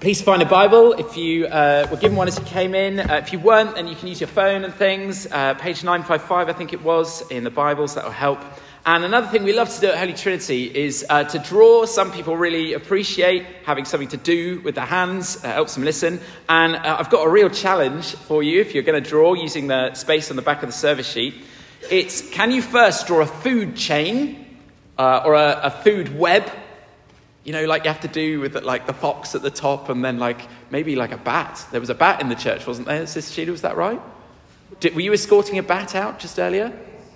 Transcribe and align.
Please 0.00 0.22
find 0.22 0.40
a 0.40 0.46
Bible 0.46 0.94
if 0.94 1.14
you 1.18 1.44
uh, 1.44 1.86
were 1.90 1.98
given 1.98 2.16
one 2.16 2.26
as 2.26 2.38
you 2.38 2.44
came 2.46 2.74
in. 2.74 3.00
Uh, 3.00 3.16
if 3.16 3.34
you 3.34 3.38
weren't, 3.38 3.74
then 3.74 3.86
you 3.86 3.94
can 3.94 4.08
use 4.08 4.18
your 4.18 4.28
phone 4.28 4.64
and 4.64 4.72
things. 4.72 5.26
Uh, 5.26 5.52
page 5.52 5.84
955, 5.84 6.48
I 6.48 6.54
think 6.54 6.72
it 6.72 6.82
was, 6.82 7.20
in 7.30 7.44
the 7.44 7.50
Bibles, 7.50 7.96
that 7.96 8.04
will 8.04 8.10
help. 8.10 8.40
And 8.86 9.04
another 9.04 9.26
thing 9.26 9.44
we 9.44 9.52
love 9.52 9.68
to 9.68 9.78
do 9.78 9.88
at 9.88 9.98
Holy 9.98 10.14
Trinity 10.14 10.74
is 10.74 11.04
uh, 11.10 11.24
to 11.24 11.38
draw. 11.38 11.84
Some 11.84 12.12
people 12.12 12.34
really 12.38 12.72
appreciate 12.72 13.44
having 13.66 13.84
something 13.84 14.08
to 14.08 14.16
do 14.16 14.62
with 14.62 14.74
their 14.74 14.86
hands, 14.86 15.44
uh, 15.44 15.52
helps 15.52 15.74
them 15.74 15.84
listen. 15.84 16.18
And 16.48 16.76
uh, 16.76 16.96
I've 16.98 17.10
got 17.10 17.26
a 17.26 17.30
real 17.30 17.50
challenge 17.50 18.14
for 18.14 18.42
you 18.42 18.62
if 18.62 18.72
you're 18.72 18.84
going 18.84 19.02
to 19.02 19.06
draw 19.06 19.34
using 19.34 19.66
the 19.66 19.92
space 19.92 20.30
on 20.30 20.36
the 20.36 20.42
back 20.42 20.62
of 20.62 20.70
the 20.70 20.74
service 20.74 21.12
sheet. 21.12 21.34
It's 21.90 22.26
can 22.30 22.52
you 22.52 22.62
first 22.62 23.06
draw 23.06 23.20
a 23.20 23.26
food 23.26 23.76
chain 23.76 24.46
or 24.98 25.34
a, 25.34 25.60
a 25.64 25.70
food 25.70 26.18
web 26.18 26.50
you 27.44 27.52
know, 27.52 27.64
like 27.64 27.84
you 27.84 27.90
have 27.90 28.00
to 28.02 28.08
do 28.08 28.40
with 28.40 28.54
like 28.62 28.86
the 28.86 28.92
fox 28.92 29.34
at 29.34 29.42
the 29.42 29.50
top 29.50 29.88
and 29.88 30.04
then 30.04 30.18
like 30.18 30.40
maybe 30.70 30.96
like 30.96 31.12
a 31.12 31.16
bat. 31.16 31.64
There 31.70 31.80
was 31.80 31.90
a 31.90 31.94
bat 31.94 32.20
in 32.20 32.28
the 32.28 32.34
church, 32.34 32.66
wasn't 32.66 32.86
there, 32.86 33.06
Sister 33.06 33.32
Sheila? 33.32 33.52
Was 33.52 33.62
that 33.62 33.76
right? 33.76 34.00
Did, 34.78 34.94
were 34.94 35.00
you 35.00 35.12
escorting 35.12 35.58
a 35.58 35.62
bat 35.62 35.94
out 35.94 36.18
just 36.18 36.38
earlier? 36.38 36.72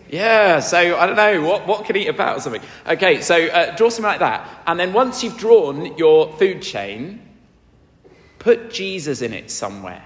Yeah, 0.09 0.61
so 0.61 0.97
I 0.99 1.07
don't 1.07 1.17
know, 1.17 1.43
what, 1.43 1.67
what 1.67 1.85
can 1.87 1.97
eat 1.97 2.09
a 2.09 2.13
bat 2.13 2.37
or 2.37 2.41
something? 2.41 2.63
Okay, 2.87 3.21
so 3.21 3.47
uh, 3.47 3.75
draw 3.77 3.89
something 3.89 4.05
like 4.05 4.21
that. 4.21 4.63
And 4.67 4.79
then 4.79 4.93
once 4.93 5.23
you've 5.23 5.39
drawn 5.39 5.97
your 5.99 6.33
food 6.37 6.63
chain, 6.63 7.21
put 8.39 8.71
Jesus 8.71 9.23
in 9.23 9.33
it 9.33 9.51
somewhere. 9.51 10.05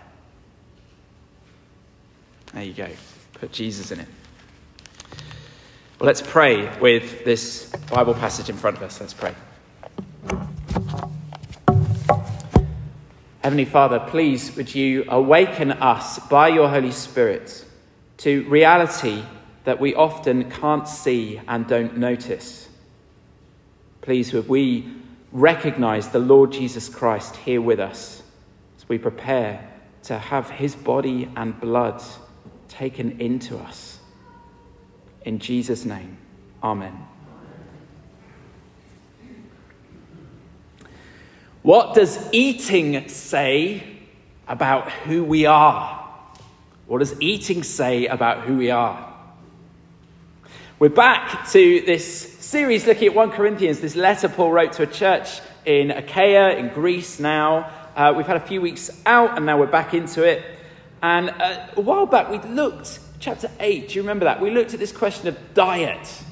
There 2.54 2.62
you 2.62 2.72
go. 2.72 2.88
Put 3.34 3.52
Jesus 3.52 3.90
in 3.90 4.00
it. 4.00 4.08
Well, 5.98 6.06
let's 6.06 6.22
pray 6.22 6.78
with 6.78 7.24
this 7.24 7.70
Bible 7.90 8.14
passage 8.14 8.48
in 8.48 8.56
front 8.56 8.76
of 8.76 8.82
us. 8.82 9.00
Let's 9.00 9.14
pray. 9.14 9.34
Heavenly 13.40 13.64
Father, 13.64 14.00
please 14.00 14.54
would 14.56 14.74
you 14.74 15.04
awaken 15.08 15.72
us 15.72 16.18
by 16.28 16.48
your 16.48 16.68
Holy 16.68 16.92
Spirit 16.92 17.64
to 18.18 18.42
reality 18.48 19.22
that 19.64 19.80
we 19.80 19.94
often 19.94 20.50
can't 20.50 20.88
see 20.88 21.40
and 21.46 21.66
don't 21.66 21.96
notice. 21.96 22.68
Please 24.00 24.32
would 24.32 24.48
we 24.48 24.92
recognize 25.30 26.08
the 26.08 26.18
Lord 26.18 26.52
Jesus 26.52 26.88
Christ 26.88 27.36
here 27.36 27.60
with 27.60 27.78
us 27.78 28.22
as 28.76 28.88
we 28.88 28.98
prepare 28.98 29.68
to 30.04 30.18
have 30.18 30.50
his 30.50 30.74
body 30.74 31.28
and 31.36 31.58
blood 31.60 32.02
taken 32.68 33.20
into 33.20 33.58
us. 33.58 33.98
In 35.22 35.38
Jesus' 35.38 35.84
name, 35.84 36.16
Amen. 36.62 36.96
What 41.62 41.94
does 41.94 42.18
eating 42.30 43.08
say 43.08 43.82
about 44.46 44.92
who 44.92 45.24
we 45.24 45.46
are? 45.46 46.08
What 46.86 47.00
does 47.00 47.20
eating 47.20 47.64
say 47.64 48.06
about 48.06 48.42
who 48.42 48.56
we 48.56 48.70
are? 48.70 49.12
We're 50.78 50.88
back 50.88 51.50
to 51.50 51.80
this 51.84 52.38
series 52.38 52.86
looking 52.86 53.08
at 53.08 53.14
1 53.14 53.32
Corinthians, 53.32 53.80
this 53.80 53.96
letter 53.96 54.28
Paul 54.28 54.52
wrote 54.52 54.72
to 54.74 54.84
a 54.84 54.86
church 54.86 55.40
in 55.66 55.90
Achaia, 55.90 56.56
in 56.56 56.68
Greece 56.68 57.18
now. 57.18 57.68
Uh, 57.96 58.14
we've 58.16 58.26
had 58.26 58.36
a 58.36 58.46
few 58.46 58.60
weeks 58.60 59.02
out 59.04 59.36
and 59.36 59.44
now 59.44 59.58
we're 59.58 59.66
back 59.66 59.94
into 59.94 60.22
it. 60.22 60.44
And 61.02 61.30
uh, 61.30 61.66
a 61.76 61.80
while 61.80 62.06
back 62.06 62.30
we 62.30 62.38
looked, 62.48 63.00
chapter 63.18 63.50
8, 63.58 63.88
do 63.88 63.94
you 63.96 64.02
remember 64.02 64.26
that? 64.26 64.40
We 64.40 64.52
looked 64.52 64.74
at 64.74 64.80
this 64.80 64.92
question 64.92 65.26
of 65.26 65.54
diet, 65.54 66.22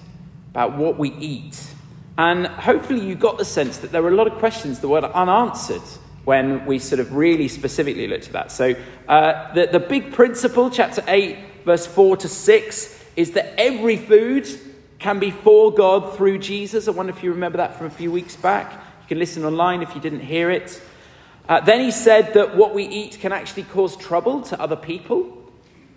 about 0.51 0.77
what 0.77 0.97
we 0.97 1.11
eat. 1.15 1.75
And 2.19 2.47
hopefully, 2.47 3.07
you 3.07 3.15
got 3.15 3.39
the 3.39 3.45
sense 3.45 3.79
that 3.79 3.93
there 3.93 4.03
were 4.03 4.09
a 4.09 4.15
lot 4.15 4.27
of 4.27 4.35
questions 4.35 4.81
that 4.81 4.89
were 4.89 5.05
unanswered 5.05 5.83
when 6.25 6.65
we 6.67 6.79
sort 6.79 6.99
of 6.99 7.15
really 7.15 7.47
specifically 7.47 8.09
looked 8.09 8.27
at 8.27 8.33
that. 8.33 8.53
So, 8.53 8.75
uh, 9.09 9.53
the, 9.55 9.67
the 9.67 9.81
big 9.81 10.13
principle, 10.13 10.71
chapter 10.71 11.05
8, 11.07 11.39
verse 11.65 11.87
4 11.87 12.17
to 12.19 12.29
6, 12.29 13.05
is 13.17 13.33
that 13.33 13.55
every 13.59 13.97
food 13.97 14.49
can 14.99 15.19
be 15.19 15.31
for 15.31 15.73
God 15.73 16.17
through 16.17 16.39
Jesus. 16.39 16.89
I 16.89 16.91
wonder 16.93 17.13
if 17.13 17.23
you 17.23 17.31
remember 17.33 17.59
that 17.59 17.77
from 17.77 17.87
a 17.87 17.91
few 17.91 18.11
weeks 18.11 18.35
back. 18.35 18.73
You 18.73 19.09
can 19.09 19.19
listen 19.19 19.45
online 19.45 19.83
if 19.83 19.95
you 19.95 20.01
didn't 20.01 20.21
hear 20.21 20.51
it. 20.51 20.83
Uh, 21.49 21.61
then 21.61 21.81
he 21.81 21.91
said 21.91 22.35
that 22.35 22.57
what 22.57 22.75
we 22.75 22.85
eat 22.85 23.19
can 23.21 23.33
actually 23.33 23.63
cause 23.65 23.97
trouble 23.97 24.41
to 24.43 24.61
other 24.61 24.75
people. 24.75 25.33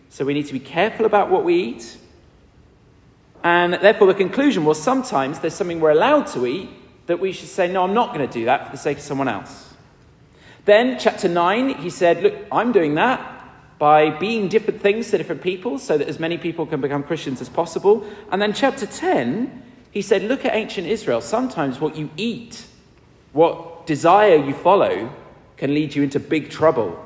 So 0.10 0.26
we 0.26 0.34
need 0.34 0.46
to 0.48 0.54
be 0.54 0.60
careful 0.60 1.06
about 1.06 1.30
what 1.30 1.44
we 1.44 1.56
eat. 1.56 1.98
And 3.50 3.74
therefore, 3.74 4.06
the 4.06 4.14
conclusion 4.14 4.64
was 4.64 4.80
sometimes 4.80 5.40
there's 5.40 5.56
something 5.56 5.80
we're 5.80 5.90
allowed 5.90 6.28
to 6.28 6.46
eat 6.46 6.70
that 7.08 7.20
we 7.20 7.32
should 7.32 7.50
say, 7.50 7.68
no, 7.68 7.84
I'm 7.84 7.96
not 7.96 8.14
going 8.14 8.28
to 8.28 8.32
do 8.32 8.46
that 8.46 8.68
for 8.68 8.72
the 8.72 8.78
sake 8.78 8.98
of 8.98 9.04
someone 9.04 9.28
else. 9.28 9.74
Then, 10.66 11.00
chapter 11.00 11.28
9, 11.28 11.82
he 11.82 11.90
said, 11.90 12.22
look, 12.22 12.36
I'm 12.52 12.72
doing 12.72 12.94
that 12.94 13.20
by 13.80 14.12
being 14.12 14.50
different 14.50 14.84
things 14.84 15.10
to 15.10 15.18
different 15.18 15.42
people 15.42 15.80
so 15.80 15.98
that 15.98 16.08
as 16.08 16.20
many 16.20 16.38
people 16.38 16.68
can 16.68 16.80
become 16.80 17.02
Christians 17.02 17.42
as 17.42 17.50
possible. 17.50 18.06
And 18.32 18.40
then, 18.40 18.54
chapter 18.54 18.86
10, 18.86 19.64
he 19.90 20.04
said, 20.04 20.22
look 20.26 20.46
at 20.46 20.54
ancient 20.54 20.86
Israel. 20.86 21.20
Sometimes 21.20 21.80
what 21.80 21.96
you 21.96 22.12
eat, 22.18 22.68
what 23.34 23.88
desire 23.88 24.36
you 24.36 24.54
follow, 24.54 25.12
can 25.58 25.74
lead 25.74 25.96
you 25.96 26.04
into 26.04 26.20
big 26.20 26.52
trouble. 26.52 27.04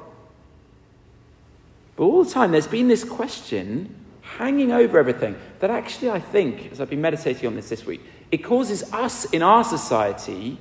But 1.95 2.03
all 2.03 2.25
the 2.25 2.29
time, 2.29 2.51
there's 2.51 2.67
been 2.67 2.89
this 2.89 3.05
question 3.05 3.95
hanging 4.43 4.73
over 4.73 4.99
everything 4.99 5.37
that 5.59 5.69
actually 5.69 6.09
I 6.09 6.19
think, 6.19 6.69
as 6.73 6.81
I've 6.81 6.89
been 6.89 6.99
meditating 6.99 7.47
on 7.47 7.55
this 7.55 7.69
this 7.69 7.85
week, 7.85 8.01
it 8.29 8.39
causes 8.39 8.91
us 8.91 9.23
in 9.31 9.41
our 9.41 9.63
society 9.63 10.57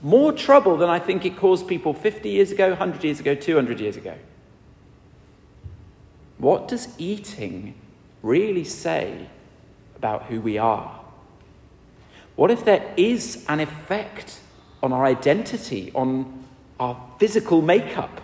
more 0.00 0.32
trouble 0.32 0.78
than 0.78 0.88
I 0.88 0.98
think 0.98 1.26
it 1.26 1.36
caused 1.36 1.68
people 1.68 1.92
50 1.92 2.30
years 2.30 2.50
ago, 2.50 2.70
100 2.70 3.04
years 3.04 3.20
ago, 3.20 3.34
200 3.34 3.78
years 3.78 3.98
ago. 3.98 4.14
What 6.38 6.66
does 6.68 6.88
eating 6.96 7.74
really 8.22 8.64
say 8.64 9.26
about 9.96 10.22
who 10.24 10.40
we 10.40 10.56
are? 10.56 10.98
What 12.36 12.50
if 12.50 12.64
there 12.64 12.94
is 12.96 13.44
an 13.50 13.60
effect 13.60 14.40
on 14.82 14.94
our 14.94 15.04
identity, 15.04 15.92
on 15.94 16.46
our 16.78 16.96
physical 17.18 17.60
makeup, 17.60 18.22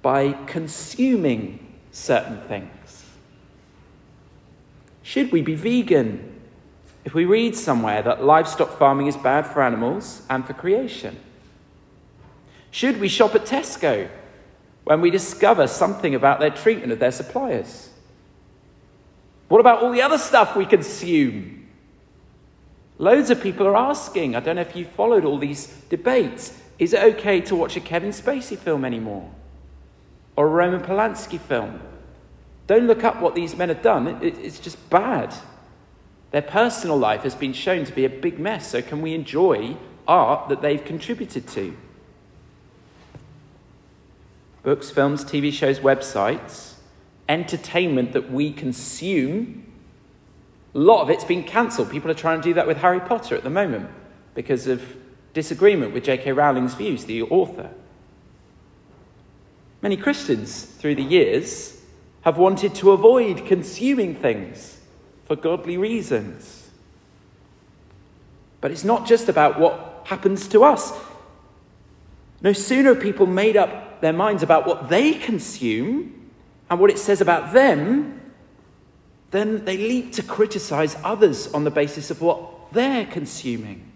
by 0.00 0.34
consuming 0.46 1.58
certain 1.90 2.40
things? 2.42 2.79
Should 5.02 5.32
we 5.32 5.42
be 5.42 5.54
vegan? 5.54 6.40
If 7.04 7.14
we 7.14 7.24
read 7.24 7.56
somewhere 7.56 8.02
that 8.02 8.24
livestock 8.24 8.78
farming 8.78 9.06
is 9.06 9.16
bad 9.16 9.46
for 9.46 9.62
animals 9.62 10.22
and 10.28 10.46
for 10.46 10.52
creation? 10.52 11.18
Should 12.70 13.00
we 13.00 13.08
shop 13.08 13.34
at 13.34 13.46
Tesco 13.46 14.08
when 14.84 15.00
we 15.00 15.10
discover 15.10 15.66
something 15.66 16.14
about 16.14 16.40
their 16.40 16.50
treatment 16.50 16.92
of 16.92 16.98
their 16.98 17.10
suppliers? 17.10 17.90
What 19.48 19.60
about 19.60 19.82
all 19.82 19.90
the 19.90 20.02
other 20.02 20.18
stuff 20.18 20.54
we 20.54 20.66
consume? 20.66 21.66
Loads 22.98 23.30
of 23.30 23.42
people 23.42 23.66
are 23.66 23.76
asking, 23.76 24.36
I 24.36 24.40
don't 24.40 24.56
know 24.56 24.62
if 24.62 24.76
you 24.76 24.84
followed 24.84 25.24
all 25.24 25.38
these 25.38 25.66
debates, 25.88 26.60
is 26.78 26.92
it 26.92 27.02
okay 27.14 27.40
to 27.42 27.56
watch 27.56 27.76
a 27.76 27.80
Kevin 27.80 28.10
Spacey 28.10 28.56
film 28.56 28.84
anymore? 28.84 29.28
Or 30.36 30.46
a 30.46 30.50
Roman 30.50 30.80
Polanski 30.80 31.40
film? 31.40 31.80
Don't 32.70 32.86
look 32.86 33.02
up 33.02 33.20
what 33.20 33.34
these 33.34 33.56
men 33.56 33.68
have 33.68 33.82
done, 33.82 34.06
it, 34.22 34.38
it's 34.38 34.60
just 34.60 34.78
bad. 34.90 35.34
Their 36.30 36.40
personal 36.40 36.96
life 36.96 37.22
has 37.24 37.34
been 37.34 37.52
shown 37.52 37.84
to 37.84 37.92
be 37.92 38.04
a 38.04 38.08
big 38.08 38.38
mess, 38.38 38.70
so 38.70 38.80
can 38.80 39.02
we 39.02 39.12
enjoy 39.12 39.76
art 40.06 40.48
that 40.50 40.62
they've 40.62 40.84
contributed 40.84 41.48
to? 41.48 41.76
Books, 44.62 44.88
films, 44.88 45.24
TV 45.24 45.52
shows, 45.52 45.80
websites, 45.80 46.74
entertainment 47.28 48.12
that 48.12 48.30
we 48.30 48.52
consume. 48.52 49.66
A 50.72 50.78
lot 50.78 51.02
of 51.02 51.10
it's 51.10 51.24
been 51.24 51.42
cancelled. 51.42 51.90
People 51.90 52.08
are 52.08 52.14
trying 52.14 52.40
to 52.40 52.48
do 52.50 52.54
that 52.54 52.68
with 52.68 52.76
Harry 52.76 53.00
Potter 53.00 53.34
at 53.34 53.42
the 53.42 53.50
moment 53.50 53.90
because 54.36 54.68
of 54.68 54.96
disagreement 55.34 55.92
with 55.92 56.04
J.K. 56.04 56.30
Rowling's 56.30 56.74
views, 56.74 57.06
the 57.06 57.22
author. 57.22 57.70
Many 59.82 59.96
Christians 59.96 60.62
through 60.62 60.94
the 60.94 61.02
years 61.02 61.78
have 62.22 62.36
wanted 62.36 62.74
to 62.76 62.90
avoid 62.90 63.46
consuming 63.46 64.14
things 64.14 64.78
for 65.24 65.36
godly 65.36 65.76
reasons. 65.76 66.68
But 68.60 68.70
it's 68.70 68.84
not 68.84 69.06
just 69.06 69.28
about 69.28 69.58
what 69.58 70.02
happens 70.04 70.48
to 70.48 70.64
us. 70.64 70.92
No 72.42 72.52
sooner 72.52 72.94
people 72.94 73.26
made 73.26 73.56
up 73.56 74.00
their 74.00 74.12
minds 74.12 74.42
about 74.42 74.66
what 74.66 74.88
they 74.88 75.14
consume 75.14 76.30
and 76.68 76.78
what 76.78 76.90
it 76.90 76.98
says 76.98 77.20
about 77.20 77.52
them, 77.52 78.20
then 79.30 79.64
they 79.64 79.76
leap 79.76 80.12
to 80.14 80.22
criticize 80.22 80.96
others 81.04 81.52
on 81.52 81.64
the 81.64 81.70
basis 81.70 82.10
of 82.10 82.20
what 82.20 82.72
they're 82.72 83.06
consuming. 83.06 83.90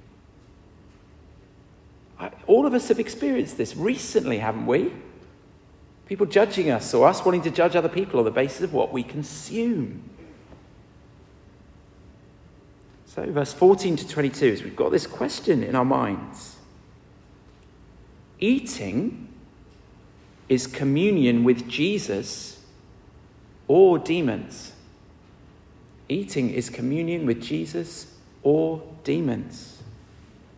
All 2.46 2.66
of 2.66 2.74
us 2.74 2.88
have 2.88 3.00
experienced 3.00 3.56
this 3.56 3.76
recently, 3.76 4.38
haven't 4.38 4.66
we? 4.66 4.92
People 6.06 6.26
judging 6.26 6.70
us 6.70 6.92
or 6.92 7.08
us 7.08 7.24
wanting 7.24 7.42
to 7.42 7.50
judge 7.50 7.76
other 7.76 7.88
people 7.88 8.18
on 8.18 8.24
the 8.24 8.30
basis 8.30 8.60
of 8.62 8.72
what 8.72 8.92
we 8.92 9.02
consume. 9.02 10.02
So, 13.06 13.24
verse 13.30 13.52
14 13.52 13.96
to 13.96 14.08
22 14.08 14.46
is 14.46 14.62
we've 14.62 14.76
got 14.76 14.90
this 14.90 15.06
question 15.06 15.62
in 15.62 15.76
our 15.76 15.84
minds 15.84 16.56
Eating 18.38 19.28
is 20.48 20.66
communion 20.66 21.44
with 21.44 21.68
Jesus 21.68 22.60
or 23.68 23.98
demons. 23.98 24.72
Eating 26.08 26.50
is 26.50 26.68
communion 26.68 27.24
with 27.24 27.40
Jesus 27.40 28.12
or 28.42 28.82
demons. 29.04 29.82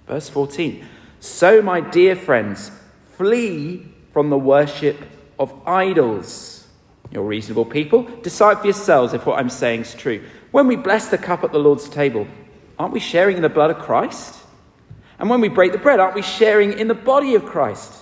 Verse 0.08 0.28
14. 0.28 0.84
So, 1.20 1.62
my 1.62 1.80
dear 1.80 2.16
friends, 2.16 2.72
flee 3.16 3.86
from 4.12 4.30
the 4.30 4.38
worship 4.38 4.96
of 5.38 5.54
idols. 5.66 6.66
You're 7.10 7.24
reasonable 7.24 7.64
people. 7.64 8.02
Decide 8.22 8.58
for 8.58 8.66
yourselves 8.66 9.14
if 9.14 9.26
what 9.26 9.38
I'm 9.38 9.50
saying 9.50 9.82
is 9.82 9.94
true. 9.94 10.24
When 10.50 10.66
we 10.66 10.76
bless 10.76 11.08
the 11.08 11.18
cup 11.18 11.44
at 11.44 11.52
the 11.52 11.58
Lord's 11.58 11.88
table, 11.88 12.26
aren't 12.78 12.92
we 12.92 13.00
sharing 13.00 13.36
in 13.36 13.42
the 13.42 13.48
blood 13.48 13.70
of 13.70 13.78
Christ? 13.78 14.34
And 15.18 15.30
when 15.30 15.40
we 15.40 15.48
break 15.48 15.72
the 15.72 15.78
bread, 15.78 16.00
aren't 16.00 16.14
we 16.14 16.22
sharing 16.22 16.78
in 16.78 16.88
the 16.88 16.94
body 16.94 17.34
of 17.34 17.44
Christ? 17.46 17.92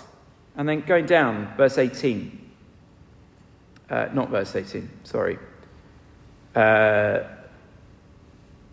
And 0.57 0.69
then 0.69 0.81
going 0.81 1.07
down, 1.07 1.55
verse 1.57 1.79
18. 1.79 2.41
Uh, 3.91 4.09
not 4.13 4.31
verse 4.31 4.57
18, 4.57 4.89
sorry. 5.05 5.39
Uh, 6.55 7.21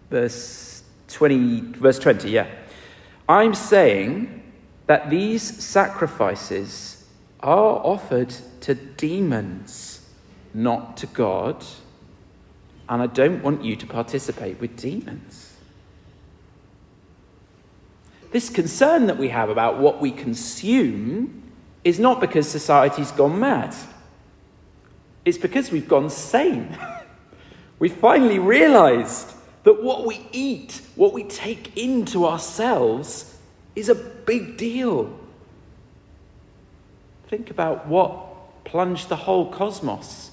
verse 0.10 0.84
20, 1.10 1.60
verse 1.74 2.00
20, 2.00 2.30
yeah. 2.30 2.48
I'm 3.28 3.54
saying 3.54 4.44
that 4.88 5.10
these 5.10 5.64
sacrifices 5.64 7.01
are 7.44 7.82
offered 7.84 8.34
to 8.62 8.76
demons, 8.76 10.08
not 10.54 10.98
to 10.98 11.08
God. 11.08 11.64
And 12.88 13.02
I 13.02 13.08
don't 13.08 13.42
want 13.42 13.64
you 13.64 13.76
to 13.76 13.86
participate 13.88 14.60
with 14.60 14.76
demons. 14.76 15.54
This 18.32 18.50
concern 18.50 19.08
that 19.08 19.18
we 19.18 19.30
have 19.30 19.50
about 19.50 19.80
what 19.80 20.00
we 20.00 20.12
consume 20.12 21.52
is 21.84 22.00
not 22.00 22.22
because 22.22 22.50
society's 22.50 23.12
gone 23.12 23.40
mad. 23.40 23.76
It's 25.26 25.38
because 25.38 25.72
we've 25.72 25.88
gone 25.88 26.10
sane. 26.10 26.78
we 27.80 27.90
finally 27.90 28.40
realized 28.40 29.34
that 29.64 29.84
what 29.84 30.06
we 30.06 30.26
eat, 30.32 30.82
what 30.96 31.14
we 31.14 31.24
take 31.24 31.78
into 31.78 32.26
ourselves, 32.26 33.38
is 33.76 33.90
a 33.90 33.96
big 33.96 34.58
deal. 34.58 35.18
Think 37.32 37.50
about 37.50 37.88
what 37.88 38.66
plunged 38.66 39.08
the 39.08 39.16
whole 39.16 39.50
cosmos 39.50 40.32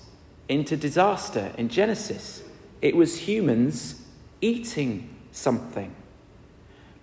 into 0.49 0.77
disaster 0.77 1.53
in 1.57 1.69
Genesis. 1.69 2.43
It 2.83 2.97
was 2.97 3.21
humans 3.21 4.03
eating 4.41 5.09
something, 5.31 5.95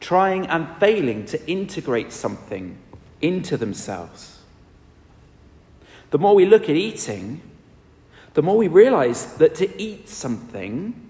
trying 0.01 0.47
and 0.47 0.68
failing 0.81 1.24
to 1.27 1.50
integrate 1.50 2.12
something 2.12 2.77
into 3.21 3.56
themselves. 3.56 4.39
The 6.12 6.18
more 6.18 6.36
we 6.36 6.45
look 6.45 6.63
at 6.63 6.75
eating, 6.75 7.39
the 8.33 8.42
more 8.42 8.57
we 8.57 8.68
realize 8.68 9.38
that 9.38 9.56
to 9.56 9.81
eat 9.81 10.09
something 10.09 11.09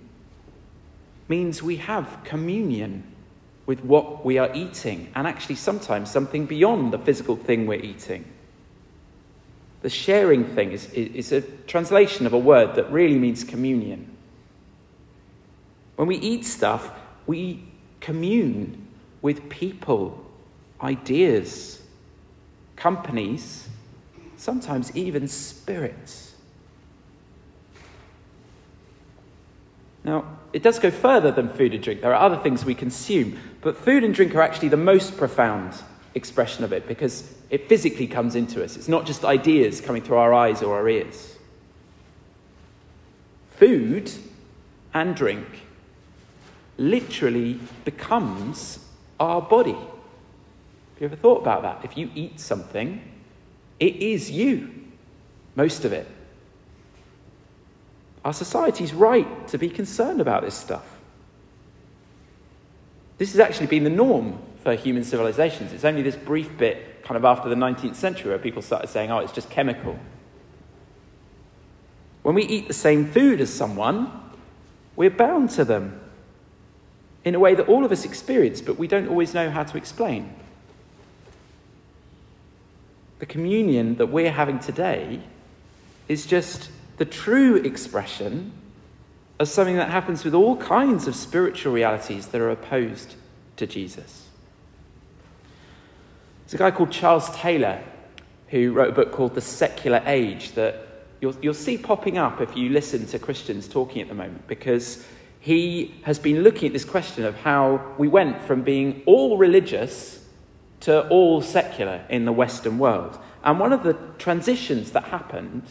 means 1.27 1.63
we 1.63 1.77
have 1.77 2.19
communion 2.23 3.03
with 3.65 3.83
what 3.83 4.23
we 4.23 4.37
are 4.37 4.53
eating, 4.53 5.11
and 5.15 5.25
actually 5.25 5.55
sometimes 5.55 6.11
something 6.11 6.45
beyond 6.45 6.93
the 6.93 6.99
physical 6.99 7.35
thing 7.35 7.65
we're 7.65 7.81
eating. 7.81 8.25
The 9.85 9.91
sharing 9.91 10.45
thing 10.45 10.71
is, 10.71 10.91
is, 10.93 11.31
a 11.31 11.41
translation 11.41 12.25
of 12.25 12.33
a 12.33 12.39
word 12.39 12.73
that 12.73 12.91
really 12.91 13.19
means 13.19 13.43
communion. 13.43 14.09
When 15.95 16.07
we 16.07 16.15
eat 16.15 16.43
stuff, 16.43 16.91
we 17.27 17.63
commune 17.99 18.87
with 19.21 19.47
people, 19.47 20.25
ideas, 20.81 21.83
companies, 22.75 23.69
sometimes 24.37 24.91
even 24.97 25.27
spirits. 25.27 26.33
Now, 30.03 30.25
it 30.51 30.63
does 30.63 30.79
go 30.79 30.89
further 30.89 31.29
than 31.29 31.47
food 31.47 31.75
and 31.75 31.83
drink. 31.83 32.01
There 32.01 32.11
are 32.11 32.25
other 32.25 32.41
things 32.41 32.65
we 32.65 32.73
consume, 32.73 33.37
but 33.61 33.77
food 33.77 34.03
and 34.03 34.15
drink 34.15 34.33
are 34.33 34.41
actually 34.41 34.69
the 34.69 34.77
most 34.77 35.15
profound 35.15 35.75
expression 36.15 36.63
of 36.63 36.73
it 36.73 36.87
because 36.87 37.35
it 37.49 37.69
physically 37.69 38.07
comes 38.07 38.35
into 38.35 38.63
us. 38.63 38.77
It's 38.77 38.87
not 38.87 39.05
just 39.05 39.23
ideas 39.23 39.81
coming 39.81 40.01
through 40.01 40.17
our 40.17 40.33
eyes 40.33 40.63
or 40.63 40.75
our 40.75 40.89
ears. 40.89 41.37
Food 43.51 44.11
and 44.93 45.15
drink 45.15 45.45
literally 46.77 47.59
becomes 47.83 48.79
our 49.19 49.41
body. 49.41 49.73
Have 49.73 51.01
you 51.01 51.05
ever 51.05 51.15
thought 51.15 51.41
about 51.41 51.61
that? 51.61 51.83
If 51.83 51.97
you 51.97 52.09
eat 52.15 52.39
something, 52.39 53.01
it 53.79 53.95
is 53.97 54.31
you, 54.31 54.69
most 55.55 55.85
of 55.85 55.93
it. 55.93 56.07
Our 58.23 58.33
society's 58.33 58.93
right 58.93 59.47
to 59.49 59.57
be 59.57 59.69
concerned 59.69 60.19
about 60.19 60.43
this 60.43 60.55
stuff. 60.55 60.85
This 63.17 63.31
has 63.33 63.39
actually 63.39 63.67
been 63.67 63.83
the 63.83 63.89
norm 63.89 64.39
for 64.65 64.73
human 64.73 65.03
civilizations. 65.03 65.71
It's 65.71 65.85
only 65.85 66.01
this 66.01 66.15
brief 66.15 66.57
bit, 66.57 67.03
kind 67.03 67.15
of 67.15 67.23
after 67.23 67.47
the 67.47 67.55
19th 67.55 67.93
century, 67.93 68.31
where 68.31 68.39
people 68.39 68.63
started 68.63 68.87
saying, 68.87 69.11
oh, 69.11 69.19
it's 69.19 69.31
just 69.31 69.51
chemical. 69.51 69.99
When 72.23 72.33
we 72.33 72.41
eat 72.45 72.67
the 72.67 72.73
same 72.73 73.05
food 73.05 73.41
as 73.41 73.53
someone, 73.53 74.11
we're 74.95 75.11
bound 75.11 75.51
to 75.51 75.65
them 75.65 76.01
in 77.23 77.35
a 77.35 77.39
way 77.39 77.53
that 77.53 77.69
all 77.69 77.85
of 77.85 77.91
us 77.91 78.05
experience, 78.05 78.59
but 78.59 78.79
we 78.79 78.87
don't 78.87 79.07
always 79.07 79.35
know 79.35 79.51
how 79.51 79.61
to 79.61 79.77
explain. 79.77 80.33
The 83.19 83.27
communion 83.27 83.97
that 83.97 84.07
we're 84.07 84.31
having 84.31 84.57
today 84.57 85.21
is 86.07 86.25
just 86.25 86.71
the 86.97 87.05
true 87.05 87.57
expression 87.57 88.51
of 89.37 89.47
something 89.47 89.75
that 89.75 89.91
happens 89.91 90.23
with 90.23 90.33
all 90.33 90.57
kinds 90.57 91.07
of 91.07 91.15
spiritual 91.15 91.71
realities 91.71 92.29
that 92.29 92.41
are 92.41 92.49
opposed 92.49 93.13
to 93.57 93.67
Jesus. 93.67 94.24
There's 96.55 96.69
a 96.69 96.71
guy 96.71 96.77
called 96.77 96.91
Charles 96.93 97.29
Taylor 97.35 97.83
who 98.47 98.71
wrote 98.71 98.87
a 98.87 98.93
book 98.93 99.11
called 99.11 99.35
The 99.35 99.41
Secular 99.41 100.01
Age 100.05 100.53
that 100.53 100.87
you'll, 101.19 101.35
you'll 101.41 101.53
see 101.53 101.77
popping 101.77 102.17
up 102.17 102.39
if 102.39 102.55
you 102.55 102.69
listen 102.69 103.05
to 103.07 103.19
Christians 103.19 103.67
talking 103.67 104.01
at 104.01 104.07
the 104.07 104.13
moment 104.13 104.47
because 104.47 105.05
he 105.41 105.93
has 106.03 106.17
been 106.17 106.43
looking 106.43 106.67
at 106.67 106.71
this 106.71 106.85
question 106.85 107.25
of 107.25 107.35
how 107.35 107.93
we 107.97 108.07
went 108.07 108.41
from 108.43 108.61
being 108.61 109.03
all 109.05 109.37
religious 109.37 110.23
to 110.79 111.05
all 111.09 111.41
secular 111.41 112.05
in 112.07 112.23
the 112.23 112.31
Western 112.31 112.77
world. 112.77 113.19
And 113.43 113.59
one 113.59 113.73
of 113.73 113.83
the 113.83 113.97
transitions 114.17 114.93
that 114.93 115.03
happened 115.03 115.63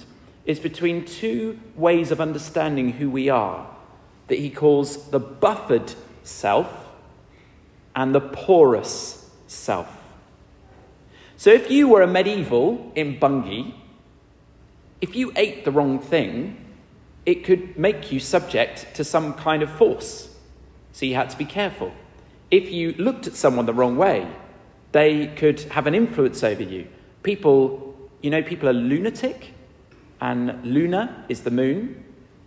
is 0.44 0.60
between 0.60 1.06
two 1.06 1.58
ways 1.76 2.10
of 2.10 2.20
understanding 2.20 2.92
who 2.92 3.08
we 3.08 3.30
are 3.30 3.66
that 4.28 4.38
he 4.38 4.50
calls 4.50 5.08
the 5.08 5.18
buffered 5.18 5.94
self 6.24 6.90
and 7.96 8.14
the 8.14 8.20
porous 8.20 9.30
self. 9.46 10.03
So 11.36 11.50
if 11.50 11.70
you 11.70 11.88
were 11.88 12.02
a 12.02 12.06
medieval 12.06 12.92
in 12.94 13.18
Bungay, 13.18 13.74
if 15.00 15.16
you 15.16 15.32
ate 15.36 15.64
the 15.64 15.72
wrong 15.72 15.98
thing, 15.98 16.56
it 17.26 17.44
could 17.44 17.78
make 17.78 18.12
you 18.12 18.20
subject 18.20 18.94
to 18.94 19.04
some 19.04 19.34
kind 19.34 19.62
of 19.62 19.70
force. 19.70 20.34
So 20.92 21.06
you 21.06 21.14
had 21.14 21.30
to 21.30 21.38
be 21.38 21.44
careful. 21.44 21.92
If 22.50 22.70
you 22.70 22.92
looked 22.98 23.26
at 23.26 23.34
someone 23.34 23.66
the 23.66 23.74
wrong 23.74 23.96
way, 23.96 24.28
they 24.92 25.28
could 25.28 25.60
have 25.72 25.86
an 25.86 25.94
influence 25.94 26.44
over 26.44 26.62
you. 26.62 26.86
People, 27.22 27.96
you 28.22 28.30
know, 28.30 28.42
people 28.42 28.68
are 28.68 28.74
lunatic 28.74 29.52
and 30.20 30.64
Luna 30.64 31.24
is 31.28 31.42
the 31.42 31.50
moon, 31.50 32.04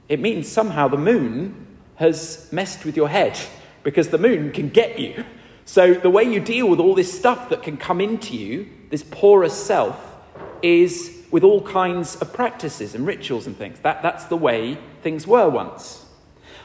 it 0.09 0.19
means 0.19 0.47
somehow 0.47 0.87
the 0.87 0.97
moon 0.97 1.67
has 1.95 2.47
messed 2.51 2.85
with 2.85 2.95
your 2.95 3.09
head 3.09 3.37
because 3.83 4.09
the 4.09 4.17
moon 4.17 4.51
can 4.51 4.69
get 4.69 4.97
you. 4.97 5.25
So 5.65 5.93
the 5.93 6.09
way 6.09 6.23
you 6.23 6.39
deal 6.39 6.67
with 6.69 6.79
all 6.79 6.95
this 6.95 7.11
stuff 7.11 7.49
that 7.49 7.63
can 7.63 7.77
come 7.77 7.99
into 7.99 8.35
you, 8.35 8.69
this 8.89 9.03
porous 9.03 9.53
self, 9.53 10.15
is 10.61 11.13
with 11.29 11.43
all 11.43 11.61
kinds 11.61 12.15
of 12.17 12.33
practices 12.33 12.95
and 12.95 13.05
rituals 13.05 13.47
and 13.47 13.57
things. 13.57 13.79
That, 13.81 14.01
that's 14.01 14.25
the 14.25 14.37
way 14.37 14.77
things 15.01 15.27
were 15.27 15.49
once. 15.49 16.05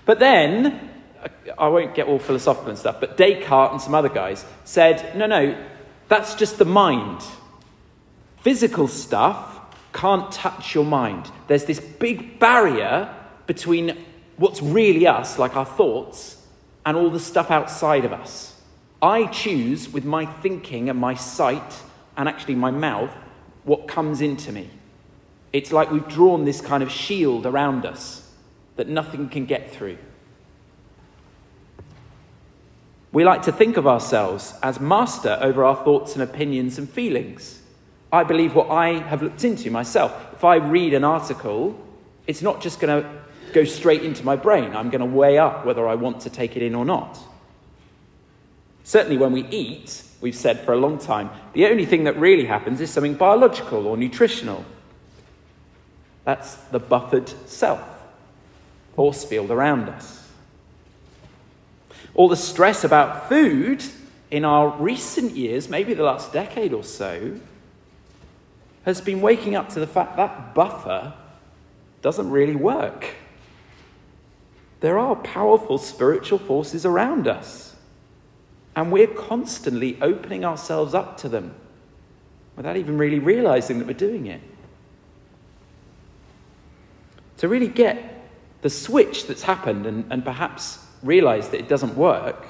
But 0.05 0.19
then, 0.19 0.91
I 1.59 1.69
won't 1.69 1.95
get 1.95 2.07
all 2.07 2.19
philosophical 2.19 2.71
and 2.71 2.79
stuff, 2.79 3.01
but 3.01 3.17
Descartes 3.17 3.73
and 3.73 3.81
some 3.81 3.95
other 3.95 4.09
guys 4.09 4.45
said, 4.65 5.17
no, 5.17 5.27
no, 5.27 5.57
that's 6.09 6.35
just 6.35 6.59
the 6.59 6.65
mind. 6.65 7.23
Physical 8.41 8.89
stuff 8.89 9.61
can't 9.93 10.31
touch 10.33 10.75
your 10.75 10.85
mind. 10.85 11.31
There's 11.49 11.65
this 11.65 11.81
big 11.81 12.39
barrier 12.39 13.15
between 13.47 13.97
what's 14.37 14.63
really 14.63 15.07
us, 15.07 15.39
like 15.39 15.57
our 15.57 15.67
thoughts, 15.67 16.45
and 16.85 16.97
all 16.97 17.11
the 17.11 17.21
stuff 17.21 17.51
outside 17.51 18.05
of 18.05 18.13
us. 18.13 18.61
I 19.01 19.27
choose 19.27 19.89
with 19.89 20.05
my 20.05 20.27
thinking 20.27 20.89
and 20.89 20.99
my 20.99 21.15
sight, 21.15 21.75
and 22.17 22.29
actually 22.29 22.55
my 22.55 22.71
mouth, 22.71 23.11
what 23.65 23.89
comes 23.89 24.21
into 24.21 24.53
me. 24.53 24.71
It's 25.53 25.73
like 25.73 25.91
we've 25.91 26.09
drawn 26.09 26.45
this 26.45 26.61
kind 26.61 26.83
of 26.83 26.91
shield 26.91 27.47
around 27.47 27.85
us 27.85 28.31
that 28.77 28.89
nothing 28.89 29.29
can 29.29 29.47
get 29.47 29.71
through. 29.71 29.99
We 33.13 33.25
like 33.25 33.43
to 33.43 33.53
think 33.53 33.77
of 33.77 33.87
ourselves 33.87 34.55
as 34.63 34.81
master 34.81 35.39
over 35.43 35.65
our 35.65 35.77
thoughts 35.85 36.15
and 36.15 36.23
opinions 36.23 36.79
and 36.79 36.89
feelings. 36.89 37.61
I 38.11 38.25
believe 38.25 38.55
what 38.55 38.71
I 38.71 38.99
have 38.99 39.23
looked 39.23 39.45
into 39.45 39.71
myself. 39.71 40.15
If 40.33 40.45
I 40.45 40.57
read 40.57 40.95
an 40.95 41.05
article, 41.05 41.79
it's 42.27 42.41
not 42.41 42.63
just 42.63 42.81
going 42.81 43.03
to 43.03 43.23
go 43.53 43.65
straight 43.65 44.03
into 44.03 44.25
my 44.25 44.37
brain. 44.37 44.75
I'm 44.75 44.89
going 44.89 45.01
to 45.01 45.07
weigh 45.07 45.37
up 45.37 45.67
whether 45.67 45.87
I 45.87 45.95
want 45.95 46.21
to 46.23 46.31
take 46.31 46.57
it 46.57 46.63
in 46.63 46.75
or 46.75 46.87
not. 46.87 47.19
Certainly, 48.85 49.19
when 49.19 49.33
we 49.33 49.47
eat, 49.49 50.03
we've 50.23 50.35
said 50.35 50.61
for 50.61 50.73
a 50.73 50.77
long 50.79 50.99
time, 50.99 51.29
the 51.53 51.67
only 51.67 51.85
thing 51.85 52.05
that 52.05 52.17
really 52.17 52.47
happens 52.47 52.81
is 52.81 52.91
something 52.91 53.15
biological 53.15 53.87
or 53.87 53.97
nutritional. 53.97 54.65
That's 56.25 56.55
the 56.55 56.79
buffered 56.79 57.29
self, 57.47 57.83
force 58.95 59.25
field 59.25 59.51
around 59.51 59.89
us. 59.89 60.31
All 62.15 62.29
the 62.29 62.37
stress 62.37 62.85
about 62.85 63.29
food 63.29 63.83
in 64.31 64.45
our 64.45 64.71
recent 64.79 65.33
years, 65.33 65.69
maybe 65.69 65.93
the 65.95 66.05
last 66.05 66.33
decade 66.33 66.73
or 66.73 66.85
so, 66.85 67.39
has 68.85 69.01
been 69.01 69.21
waking 69.21 69.55
up 69.55 69.69
to 69.71 69.81
the 69.81 69.87
fact 69.87 70.17
that 70.17 70.55
buffer 70.55 71.15
doesn't 72.01 72.31
really 72.31 72.57
work. 72.57 73.15
There 74.81 74.99
are 74.99 75.15
powerful 75.17 75.79
spiritual 75.79 76.39
forces 76.39 76.85
around 76.85 77.29
us, 77.29 77.72
and 78.75 78.91
we're 78.91 79.07
constantly 79.07 79.99
opening 80.01 80.45
ourselves 80.45 80.95
up 80.95 81.17
to 81.19 81.29
them 81.29 81.55
without 82.57 82.77
even 82.77 82.99
really 82.99 83.19
realizing 83.19 83.79
that 83.79 83.87
we're 83.87 83.93
doing 83.93 84.27
it. 84.27 84.41
To 87.39 87.49
really 87.49 87.69
get 87.69 88.31
the 88.63 88.71
switch 88.71 89.27
that's 89.27 89.43
happened 89.43 89.87
and, 89.87 90.05
and 90.11 90.25
perhaps 90.25 90.79
realize 91.03 91.49
that 91.49 91.59
it 91.59 91.69
doesn't 91.69 91.97
work, 91.97 92.47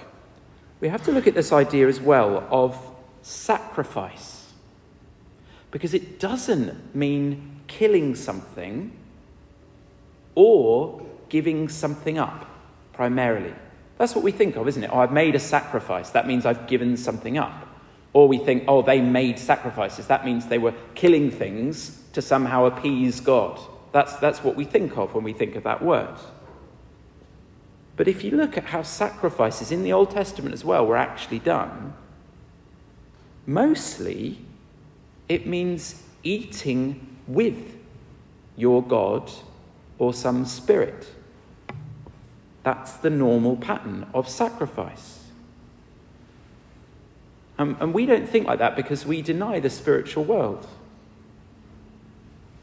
we 0.81 0.89
have 0.89 1.03
to 1.05 1.13
look 1.13 1.27
at 1.27 1.35
this 1.35 1.53
idea 1.53 1.89
as 1.89 2.01
well 2.01 2.47
of 2.51 2.77
sacrifice. 3.23 4.53
Because 5.71 5.95
it 5.95 6.21
doesn't 6.21 6.95
mean 6.95 7.61
killing 7.67 8.15
something 8.15 8.93
or 10.35 11.07
giving 11.29 11.69
something 11.69 12.19
up, 12.19 12.47
primarily. 12.93 13.55
That's 14.03 14.17
what 14.17 14.25
we 14.25 14.33
think 14.33 14.57
of, 14.57 14.67
isn't 14.67 14.83
it? 14.83 14.91
Oh, 14.93 14.99
I've 14.99 15.13
made 15.13 15.37
a 15.37 15.39
sacrifice. 15.39 16.11
That 16.11 16.27
means 16.27 16.45
I've 16.45 16.67
given 16.67 16.97
something 16.97 17.39
up. 17.39 17.69
Or 18.13 18.27
we 18.27 18.37
think, 18.37 18.65
oh, 18.67 18.83
they 18.83 19.01
made 19.01 19.39
sacrifices. 19.39 20.09
That 20.09 20.25
means 20.25 20.47
they 20.47 20.59
were 20.59 20.75
killing 20.97 21.31
things 21.31 22.03
to 22.13 22.21
somehow 22.21 22.65
appease 22.65 23.21
God. 23.21 23.61
That's, 23.93 24.17
that's 24.17 24.43
what 24.43 24.57
we 24.57 24.65
think 24.65 24.99
of 24.99 25.15
when 25.15 25.23
we 25.23 25.33
think 25.33 25.55
of 25.55 25.63
that 25.63 25.85
word. 25.85 26.17
But 27.95 28.09
if 28.09 28.25
you 28.25 28.33
look 28.33 28.59
at 28.59 28.65
how 28.65 28.83
sacrifices 28.83 29.71
in 29.71 29.85
the 29.85 29.93
Old 29.93 30.11
Testament 30.11 30.53
as 30.53 30.65
well 30.65 30.85
were 30.85 30.97
actually 30.97 31.39
done, 31.39 31.95
mostly 33.47 34.41
it 35.29 35.47
means 35.47 36.03
eating 36.25 37.19
with 37.29 37.77
your 38.57 38.83
God 38.83 39.31
or 40.01 40.13
some 40.13 40.45
spirit. 40.45 41.07
That's 42.63 42.93
the 42.95 43.11
normal 43.11 43.57
pattern 43.57 44.07
of 44.15 44.29
sacrifice. 44.29 45.21
Um, 47.59 47.77
and 47.81 47.93
we 47.93 48.07
don't 48.07 48.29
think 48.29 48.47
like 48.47 48.59
that 48.59 48.77
because 48.77 49.05
we 49.05 49.23
deny 49.23 49.61
the 49.61 49.71
spiritual 49.71 50.25
world. 50.25 50.67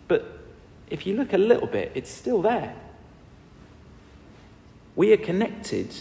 But 0.08 0.40
if 0.90 1.06
you 1.06 1.16
look 1.16 1.34
a 1.34 1.38
little 1.38 1.68
bit, 1.68 1.92
it's 1.96 2.10
still 2.10 2.42
there. 2.42 2.76
We 4.96 5.14
are 5.14 5.18
connected 5.18 5.96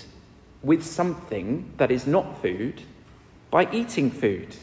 with 0.62 0.84
something 0.84 1.70
that 1.76 1.90
is 1.90 2.06
not 2.06 2.40
food 2.42 2.82
by 3.50 3.70
eating 3.72 4.10
food. 4.10 4.56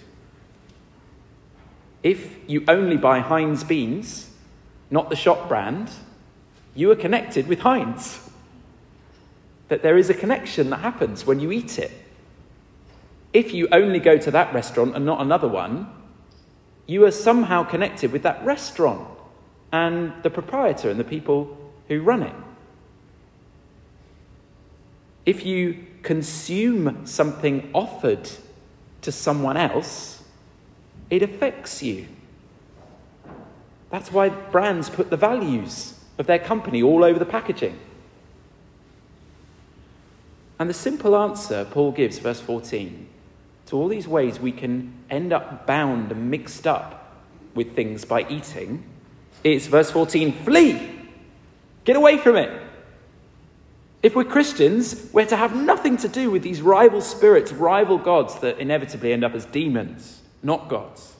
If 2.03 2.37
you 2.47 2.63
only 2.67 2.97
buy 2.97 3.19
Heinz 3.19 3.63
beans, 3.63 4.29
not 4.91 5.09
the 5.09 5.15
shop 5.15 5.47
brand, 5.47 5.89
you 6.75 6.91
are 6.91 6.95
connected 6.95 7.47
with 7.47 7.59
Heinz. 7.59 8.24
That 9.67 9.81
there 9.81 9.97
is 9.97 10.09
a 10.09 10.13
connection 10.13 10.69
that 10.69 10.81
happens 10.81 11.25
when 11.25 11.39
you 11.39 11.51
eat 11.51 11.79
it. 11.79 11.91
If 13.33 13.53
you 13.53 13.67
only 13.71 13.99
go 13.99 14.17
to 14.17 14.31
that 14.31 14.53
restaurant 14.53 14.95
and 14.95 15.05
not 15.05 15.21
another 15.21 15.47
one, 15.47 15.89
you 16.87 17.03
are 17.05 17.11
somehow 17.11 17.63
connected 17.63 18.11
with 18.11 18.23
that 18.23 18.43
restaurant 18.45 19.07
and 19.71 20.13
the 20.23 20.29
proprietor 20.29 20.89
and 20.89 20.99
the 20.99 21.03
people 21.03 21.57
who 21.87 22.01
run 22.01 22.23
it. 22.23 22.35
If 25.25 25.45
you 25.45 25.85
consume 26.03 27.05
something 27.05 27.69
offered 27.73 28.29
to 29.01 29.11
someone 29.11 29.57
else, 29.57 30.23
it 31.09 31.23
affects 31.23 31.81
you. 31.81 32.07
That's 33.89 34.11
why 34.11 34.29
brands 34.29 34.89
put 34.89 35.09
the 35.09 35.17
values 35.17 35.99
of 36.17 36.27
their 36.27 36.39
company 36.39 36.83
all 36.83 37.03
over 37.03 37.17
the 37.17 37.25
packaging. 37.25 37.77
And 40.57 40.69
the 40.69 40.73
simple 40.73 41.15
answer 41.15 41.65
Paul 41.65 41.91
gives, 41.91 42.19
verse 42.19 42.39
14, 42.39 43.07
to 43.67 43.75
all 43.75 43.87
these 43.87 44.07
ways 44.07 44.39
we 44.39 44.51
can 44.51 44.93
end 45.09 45.33
up 45.33 45.65
bound 45.67 46.11
and 46.11 46.29
mixed 46.29 46.65
up 46.65 47.23
with 47.53 47.75
things 47.75 48.05
by 48.05 48.25
eating, 48.29 48.83
is 49.43 49.67
verse 49.67 49.91
14 49.91 50.31
flee! 50.43 50.91
Get 51.83 51.95
away 51.95 52.17
from 52.17 52.35
it! 52.35 52.61
If 54.01 54.15
we're 54.15 54.23
Christians, 54.23 55.09
we're 55.13 55.25
to 55.25 55.35
have 55.35 55.55
nothing 55.55 55.97
to 55.97 56.07
do 56.07 56.29
with 56.29 56.43
these 56.43 56.61
rival 56.61 57.01
spirits, 57.01 57.51
rival 57.51 57.97
gods 57.97 58.39
that 58.39 58.59
inevitably 58.59 59.11
end 59.11 59.23
up 59.23 59.33
as 59.33 59.45
demons, 59.45 60.21
not 60.43 60.69
gods. 60.69 61.15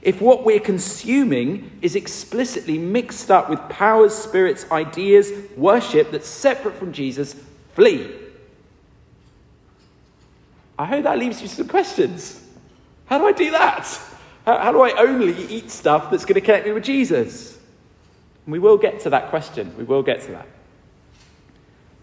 If 0.00 0.20
what 0.20 0.44
we're 0.44 0.60
consuming 0.60 1.78
is 1.82 1.96
explicitly 1.96 2.78
mixed 2.78 3.30
up 3.30 3.50
with 3.50 3.58
powers, 3.68 4.14
spirits, 4.14 4.64
ideas, 4.70 5.32
worship 5.56 6.10
that's 6.10 6.28
separate 6.28 6.76
from 6.76 6.92
Jesus, 6.92 7.34
flee. 7.74 8.10
I 10.78 10.86
hope 10.86 11.04
that 11.04 11.18
leaves 11.18 11.42
you 11.42 11.48
some 11.48 11.68
questions. 11.68 12.42
How 13.06 13.18
do 13.18 13.26
I 13.26 13.32
do 13.32 13.50
that? 13.50 13.86
How, 14.46 14.58
how 14.58 14.72
do 14.72 14.80
I 14.80 14.92
only 14.98 15.46
eat 15.46 15.70
stuff 15.70 16.10
that's 16.10 16.24
going 16.24 16.34
to 16.34 16.40
connect 16.40 16.66
me 16.66 16.72
with 16.72 16.84
Jesus? 16.84 17.58
And 18.46 18.52
we 18.52 18.58
will 18.58 18.78
get 18.78 19.00
to 19.00 19.10
that 19.10 19.30
question. 19.30 19.74
We 19.76 19.84
will 19.84 20.02
get 20.02 20.22
to 20.22 20.32
that. 20.32 20.46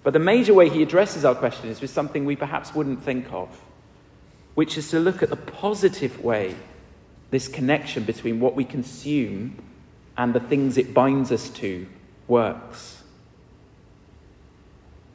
But 0.04 0.14
the 0.14 0.20
major 0.20 0.54
way 0.54 0.70
he 0.70 0.82
addresses 0.82 1.26
our 1.26 1.36
question 1.36 1.70
is 1.70 1.82
with 1.82 1.90
something 1.90 2.26
we 2.26 2.36
perhaps 2.36 2.74
wouldn't 2.74 3.04
think 3.04 3.32
of, 3.34 3.50
which 4.56 4.78
is 4.78 4.90
to 4.92 5.00
look 5.00 5.22
at 5.22 5.30
the 5.30 5.36
positive 5.36 6.24
way 6.24 6.56
this 7.32 7.48
connection 7.48 8.04
between 8.04 8.40
what 8.40 8.56
we 8.56 8.64
consume 8.64 9.62
and 10.18 10.34
the 10.34 10.40
things 10.40 10.78
it 10.78 10.94
binds 10.94 11.32
us 11.32 11.50
to 11.50 11.86
works. 12.28 13.04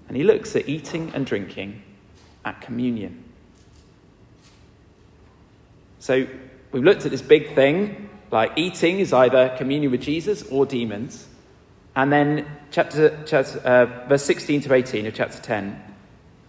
And 0.09 0.17
he 0.17 0.23
looks 0.23 0.55
at 0.55 0.69
eating 0.69 1.11
and 1.15 1.25
drinking 1.25 1.83
at 2.45 2.61
communion. 2.61 3.24
So 6.05 6.27
we've 6.71 6.85
looked 6.85 7.07
at 7.07 7.11
this 7.11 7.23
big 7.23 7.55
thing 7.55 8.11
like 8.31 8.53
eating 8.57 8.99
is 8.99 9.15
either 9.15 9.55
communion 9.57 9.91
with 9.91 10.03
Jesus 10.03 10.43
or 10.51 10.67
demons. 10.67 11.27
And 11.97 12.13
then, 12.13 12.47
chapter, 12.71 13.23
chapter 13.25 13.59
uh, 13.61 14.07
verse 14.07 14.23
16 14.23 14.61
to 14.63 14.75
18 14.75 15.07
of 15.07 15.15
chapter 15.15 15.41
10, 15.41 15.83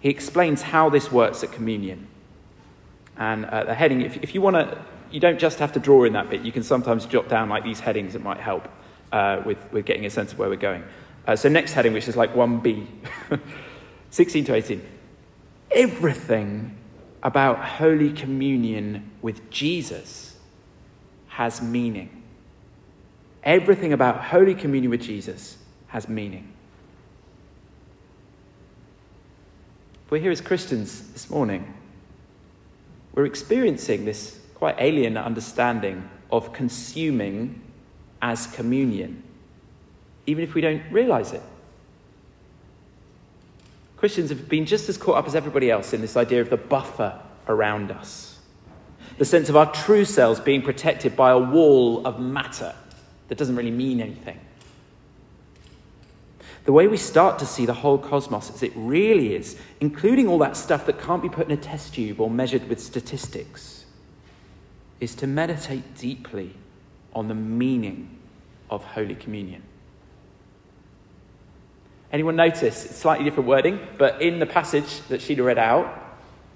he 0.02 0.10
explains 0.10 0.62
how 0.62 0.90
this 0.90 1.10
works 1.10 1.42
at 1.42 1.54
communion. 1.54 2.06
And 3.16 3.46
uh, 3.46 3.64
the 3.64 3.74
heading, 3.74 4.02
if, 4.02 4.18
if 4.18 4.36
you 4.36 4.42
want 4.42 4.58
to 4.58 4.78
you 5.10 5.22
don't 5.22 5.40
just 5.40 5.60
have 5.60 5.72
to 5.72 5.80
draw 5.80 6.04
in 6.04 6.12
that 6.12 6.30
bit. 6.30 6.42
You 6.42 6.52
can 6.52 6.64
sometimes 6.64 7.06
jot 7.06 7.30
down 7.30 7.48
like 7.48 7.64
these 7.64 7.80
headings 7.80 8.12
that 8.12 8.22
might 8.22 8.42
help 8.42 8.68
uh, 9.14 9.42
with, 9.46 9.72
with 9.72 9.86
getting 9.86 10.06
a 10.06 10.10
sense 10.10 10.34
of 10.34 10.38
where 10.38 10.50
we're 10.50 10.58
going. 10.58 10.84
Uh, 11.26 11.38
so 11.38 11.48
next 11.48 11.72
heading, 11.72 11.94
which 11.94 12.10
is 12.10 12.18
like 12.18 12.34
1b, 12.34 12.86
16 14.10 14.44
to 14.44 14.54
18. 14.54 14.86
Everything 15.72 16.76
about 17.26 17.58
Holy 17.58 18.14
Communion 18.14 19.10
with 19.24 19.50
Jesus 19.50 20.36
has 21.28 21.60
meaning. 21.60 22.22
Everything 23.44 23.94
about 23.94 24.26
Holy 24.26 24.54
Communion 24.54 24.92
with 24.92 25.02
Jesus 25.02 25.58
has 25.88 26.08
meaning. 26.08 26.54
We're 30.12 30.20
here 30.20 30.30
as 30.30 30.40
Christians 30.40 31.12
this 31.14 31.28
morning. 31.32 31.74
We're 33.16 33.26
experiencing 33.26 34.06
this 34.06 34.40
quite 34.54 34.76
alien 34.78 35.18
understanding 35.18 36.08
of 36.32 36.54
consuming 36.54 37.60
as 38.22 38.46
communion, 38.46 39.24
even 40.28 40.44
if 40.44 40.54
we 40.54 40.62
don't 40.62 40.84
realize 40.92 41.34
it. 41.34 41.42
Christians 43.98 44.30
have 44.30 44.50
been 44.50 44.66
just 44.66 44.90
as 44.90 44.98
caught 44.98 45.18
up 45.18 45.28
as 45.28 45.36
everybody 45.36 45.72
else 45.72 45.94
in 45.94 46.02
this 46.02 46.18
idea 46.18 46.42
of 46.42 46.50
the 46.50 46.58
buffer 46.58 47.20
around 47.48 47.92
us, 47.92 48.40
the 49.18 49.26
sense 49.26 49.50
of 49.50 49.56
our 49.56 49.72
true 49.72 50.06
selves 50.06 50.40
being 50.40 50.62
protected 50.62 51.16
by 51.16 51.32
a 51.32 51.40
wall 51.40 52.06
of 52.06 52.20
matter 52.20 52.76
that 53.28 53.38
doesn't 53.38 53.56
really 53.56 53.72
mean 53.72 54.02
anything. 54.02 54.40
The 56.66 56.74
way 56.74 56.88
we 56.88 56.98
start 56.98 57.38
to 57.40 57.46
see 57.46 57.66
the 57.66 57.74
whole 57.74 58.00
cosmos 58.00 58.50
as 58.50 58.64
it 58.64 58.74
really 58.76 59.36
is, 59.36 59.58
including 59.80 60.28
all 60.28 60.40
that 60.40 60.58
stuff 60.58 60.88
that 60.88 61.00
can't 61.00 61.22
be 61.22 61.30
put 61.30 61.46
in 61.46 61.52
a 61.52 61.62
test 61.62 61.94
tube 61.94 62.20
or 62.20 62.30
measured 62.30 62.68
with 62.68 62.80
statistics, 62.80 63.86
is 65.00 65.14
to 65.16 65.28
meditate 65.28 65.96
deeply 65.96 66.56
on 67.14 67.28
the 67.28 67.36
meaning 67.36 68.18
of 68.70 68.84
Holy 68.84 69.14
Communion. 69.14 69.62
Anyone 72.16 72.38
notice? 72.38 72.86
It's 72.86 72.96
slightly 72.96 73.26
different 73.26 73.50
wording, 73.50 73.78
but 73.98 74.22
in 74.22 74.40
the 74.40 74.46
passage 74.46 75.02
that 75.10 75.22
Sheila 75.22 75.44
read 75.44 75.58
out, 75.58 76.02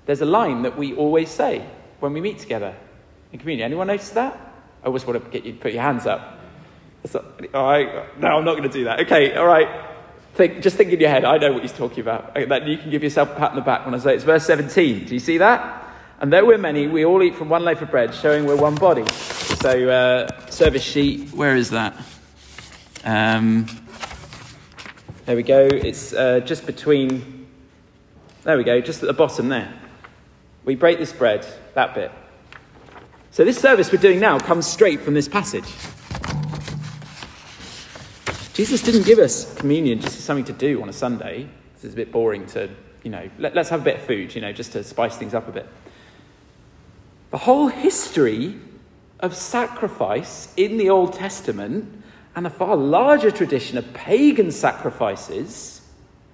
there's 0.06 0.22
a 0.22 0.26
line 0.26 0.62
that 0.62 0.78
we 0.78 0.94
always 0.94 1.30
say 1.30 1.66
when 2.00 2.14
we 2.14 2.22
meet 2.22 2.40
together 2.40 2.74
in 3.34 3.40
communion. 3.40 3.66
Anyone 3.66 3.88
notice 3.88 4.12
that? 4.12 4.36
I 4.82 4.86
always 4.86 5.06
want 5.06 5.22
to 5.22 5.30
get 5.30 5.44
you 5.44 5.56
put 5.56 5.74
your 5.74 5.82
hands 5.82 6.06
up. 6.06 6.40
all 7.14 7.24
right. 7.54 8.18
No, 8.22 8.38
I'm 8.38 8.46
not 8.46 8.56
going 8.56 8.64
to 8.64 8.70
do 8.70 8.86
that. 8.86 9.02
Okay, 9.02 9.36
all 9.36 9.48
right. 9.48 9.68
Think, 10.36 10.62
just 10.62 10.78
think 10.78 10.94
in 10.94 11.00
your 11.02 11.10
head. 11.10 11.26
I 11.26 11.38
know 11.38 11.52
what 11.52 11.62
he's 11.62 11.74
talking 11.74 12.00
about. 12.00 12.36
That 12.36 12.66
you 12.66 12.78
can 12.78 12.90
give 12.90 13.04
yourself 13.04 13.32
a 13.32 13.36
pat 13.36 13.50
on 13.50 13.58
the 13.58 13.62
back 13.62 13.84
when 13.84 13.94
I 13.94 13.98
say 13.98 14.16
it's 14.16 14.24
verse 14.24 14.46
17. 14.46 15.08
Do 15.08 15.14
you 15.14 15.20
see 15.20 15.40
that? 15.40 15.94
And 16.22 16.32
though 16.32 16.46
we're 16.46 16.58
many, 16.58 16.88
we 16.88 17.04
all 17.04 17.22
eat 17.22 17.36
from 17.36 17.50
one 17.50 17.66
loaf 17.66 17.82
of 17.82 17.92
bread, 17.92 18.16
showing 18.16 18.46
we're 18.46 18.56
one 18.56 18.76
body. 18.76 19.06
So, 19.12 19.90
uh, 19.90 20.50
service 20.50 20.84
sheet, 20.84 21.34
where 21.34 21.58
is 21.58 21.72
that? 21.72 22.02
Um, 23.04 23.68
there 25.30 25.36
we 25.36 25.44
go. 25.44 25.68
It's 25.72 26.12
uh, 26.12 26.40
just 26.40 26.66
between, 26.66 27.46
there 28.46 28.58
we 28.58 28.64
go, 28.64 28.82
just 28.82 29.04
at 29.04 29.06
the 29.06 29.14
bottom 29.14 29.48
there. 29.48 29.72
We 30.66 30.74
break 30.74 30.98
this 30.98 31.14
bread, 31.14 31.46
that 31.76 31.94
bit. 31.94 32.12
So, 33.30 33.46
this 33.46 33.60
service 33.60 33.92
we're 33.92 34.02
doing 34.02 34.20
now 34.20 34.40
comes 34.40 34.66
straight 34.66 35.02
from 35.02 35.14
this 35.14 35.28
passage. 35.28 35.66
Jesus 38.56 38.82
didn't 38.82 39.06
give 39.06 39.20
us 39.20 39.54
communion 39.54 40.00
just 40.00 40.18
as 40.18 40.24
something 40.24 40.46
to 40.46 40.54
do 40.54 40.82
on 40.82 40.90
a 40.90 40.94
Sunday. 40.94 41.48
This 41.76 41.84
is 41.84 41.94
a 41.94 41.98
bit 41.98 42.12
boring 42.12 42.48
to, 42.48 42.68
you 43.04 43.12
know, 43.12 43.30
let, 43.38 43.56
us 43.56 43.70
have 43.70 43.82
a 43.82 43.84
bit 43.84 43.98
of 43.98 44.02
food, 44.02 44.34
you 44.34 44.42
know, 44.42 44.52
just 44.52 44.72
to 44.72 44.84
spice 44.84 45.16
things 45.16 45.36
up 45.36 45.48
a 45.48 45.52
bit. 45.52 45.68
The 47.30 47.38
whole 47.38 47.68
history 47.68 48.56
of 49.20 49.36
sacrifice 49.36 50.52
in 50.58 50.78
the 50.78 50.90
Old 50.90 51.14
Testament 51.14 52.00
and 52.36 52.48
a 52.48 52.50
far 52.50 52.76
larger 52.76 53.32
tradition 53.32 53.78
of 53.78 53.94
pagan 53.94 54.52
sacrifices 54.52 55.82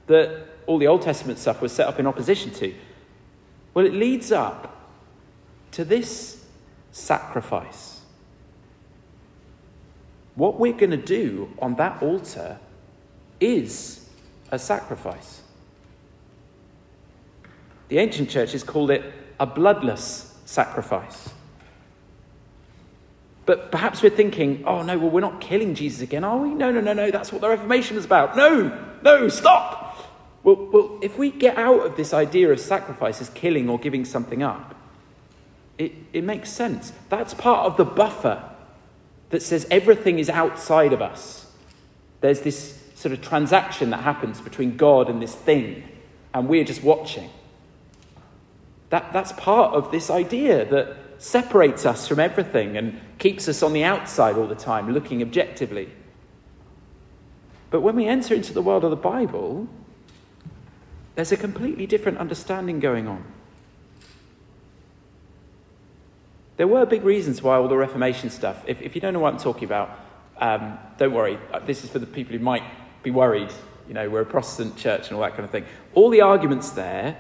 that 0.08 0.48
all 0.68 0.78
the 0.78 0.88
Old 0.88 1.02
Testament 1.02 1.40
stuff 1.40 1.62
was 1.62 1.72
set 1.72 1.88
up 1.88 2.00
in 2.00 2.08
opposition 2.08 2.52
to. 2.52 2.74
Well, 3.74 3.86
it 3.86 3.94
leads 3.94 4.32
up 4.32 4.90
to 5.72 5.84
this 5.84 6.46
sacrifice. 6.92 8.02
What 10.36 10.60
we're 10.60 10.74
going 10.74 10.92
to 10.92 10.98
do 10.98 11.52
on 11.60 11.76
that 11.76 12.02
altar 12.02 12.60
is 13.40 14.10
a 14.52 14.60
sacrifice. 14.60 15.42
The 17.88 18.00
ancient 18.00 18.30
churches 18.30 18.64
called 18.64 18.92
it 18.92 19.14
a 19.40 19.46
bloodless 19.46 20.38
sacrifice. 20.46 21.30
But 23.46 23.72
perhaps 23.72 24.02
we're 24.02 24.10
thinking, 24.10 24.64
oh 24.66 24.82
no, 24.82 24.98
well, 24.98 25.10
we're 25.10 25.22
not 25.22 25.40
killing 25.40 25.76
Jesus 25.76 26.02
again, 26.02 26.24
are 26.24 26.38
we? 26.38 26.50
No, 26.50 26.72
no, 26.72 26.82
no, 26.82 26.94
no, 26.94 27.12
that's 27.12 27.32
what 27.32 27.42
the 27.42 27.50
Reformation 27.50 27.98
is 27.98 28.06
about. 28.06 28.36
No, 28.36 28.96
no, 29.04 29.30
stop. 29.30 29.98
Well, 30.44 30.68
well 30.72 31.00
if 31.02 31.18
we 31.18 31.32
get 31.32 31.58
out 31.58 31.86
of 31.86 31.96
this 31.96 32.14
idea 32.14 32.52
of 32.52 32.60
sacrifice 32.60 33.22
as 33.22 33.30
killing 33.30 33.70
or 33.70 33.78
giving 33.78 34.04
something 34.04 34.42
up, 34.42 34.76
it, 35.78 35.92
it 36.14 36.24
makes 36.24 36.50
sense. 36.50 36.92
That's 37.10 37.34
part 37.34 37.66
of 37.68 37.78
the 37.78 37.86
buffer 37.86 38.50
that 39.30 39.44
says 39.44 39.68
everything 39.70 40.20
is 40.20 40.30
outside 40.30 40.94
of 40.94 41.02
us. 41.02 41.46
There's 42.22 42.42
this 42.42 42.82
sort 42.96 43.12
of 43.12 43.22
transaction 43.22 43.92
that 43.92 44.02
happens 44.02 44.42
between 44.42 44.78
God 44.78 45.10
and 45.10 45.22
this 45.22 45.36
thing, 45.36 45.84
and 46.34 46.48
we're 46.48 46.64
just 46.64 46.82
watching. 46.82 47.30
That, 48.90 49.12
that's 49.14 49.34
part 49.34 49.74
of 49.74 49.92
this 49.92 50.10
idea 50.10 50.66
that 50.66 50.96
separates 51.18 51.86
us 51.86 52.08
from 52.08 52.20
everything 52.20 52.78
and 52.78 53.00
keeps 53.18 53.48
us 53.48 53.64
on 53.64 53.74
the 53.74 53.84
outside 53.84 54.36
all 54.36 54.48
the 54.48 54.56
time, 54.56 54.92
looking 54.92 55.22
objectively. 55.22 55.90
But 57.70 57.82
when 57.82 57.96
we 57.96 58.06
enter 58.06 58.34
into 58.34 58.54
the 58.54 58.62
world 58.62 58.84
of 58.84 58.90
the 58.90 58.96
Bible, 58.96 59.68
there's 61.16 61.32
a 61.32 61.38
completely 61.38 61.88
different 61.88 62.18
understanding 62.18 62.80
going 62.80 63.08
on. 63.08 63.24
There 66.58 66.68
were 66.68 66.86
big 66.86 67.04
reasons 67.04 67.42
why 67.42 67.58
all 67.58 67.68
the 67.68 67.76
Reformation 67.76 68.30
stuff, 68.30 68.64
if, 68.66 68.82
if 68.82 68.96
you 68.96 69.02
don't 69.02 69.14
know 69.14 69.20
what 69.20 69.34
I'm 69.34 69.40
talking 69.40 69.66
about, 69.66 70.00
um, 70.38 70.78
don't 70.98 71.14
worry. 71.14 71.38
Uh, 71.52 71.60
this 71.60 71.84
is 71.84 71.90
for 71.90 72.00
the 72.00 72.06
people 72.06 72.38
who 72.38 72.44
might 72.44 72.64
be 73.04 73.12
worried. 73.12 73.52
You 73.88 73.94
know, 73.94 74.10
we're 74.10 74.22
a 74.22 74.26
Protestant 74.26 74.78
church 74.78 75.08
and 75.08 75.18
all 75.18 75.22
that 75.22 75.32
kind 75.32 75.44
of 75.44 75.52
thing. 75.52 75.66
All 75.94 76.10
the 76.10 76.22
arguments 76.22 76.72
there 76.72 77.18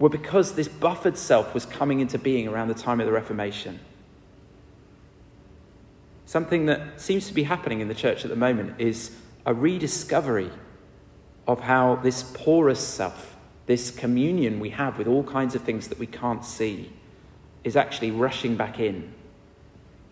were 0.00 0.08
because 0.08 0.54
this 0.54 0.66
buffered 0.66 1.16
self 1.16 1.54
was 1.54 1.64
coming 1.64 2.00
into 2.00 2.18
being 2.18 2.48
around 2.48 2.68
the 2.68 2.74
time 2.74 2.98
of 2.98 3.06
the 3.06 3.12
Reformation. 3.12 3.78
Something 6.24 6.66
that 6.66 7.00
seems 7.00 7.28
to 7.28 7.34
be 7.34 7.42
happening 7.42 7.80
in 7.80 7.88
the 7.88 7.94
church 7.94 8.24
at 8.24 8.30
the 8.30 8.36
moment 8.36 8.80
is 8.80 9.14
a 9.44 9.52
rediscovery 9.52 10.50
of 11.46 11.60
how 11.60 11.96
this 11.96 12.22
porous 12.22 12.80
self, 12.80 13.36
this 13.66 13.90
communion 13.90 14.58
we 14.58 14.70
have 14.70 14.96
with 14.96 15.06
all 15.06 15.22
kinds 15.22 15.54
of 15.54 15.62
things 15.62 15.88
that 15.88 15.98
we 15.98 16.06
can't 16.06 16.44
see, 16.44 16.92
is 17.62 17.76
actually 17.76 18.10
rushing 18.10 18.56
back 18.56 18.80
in. 18.80 19.12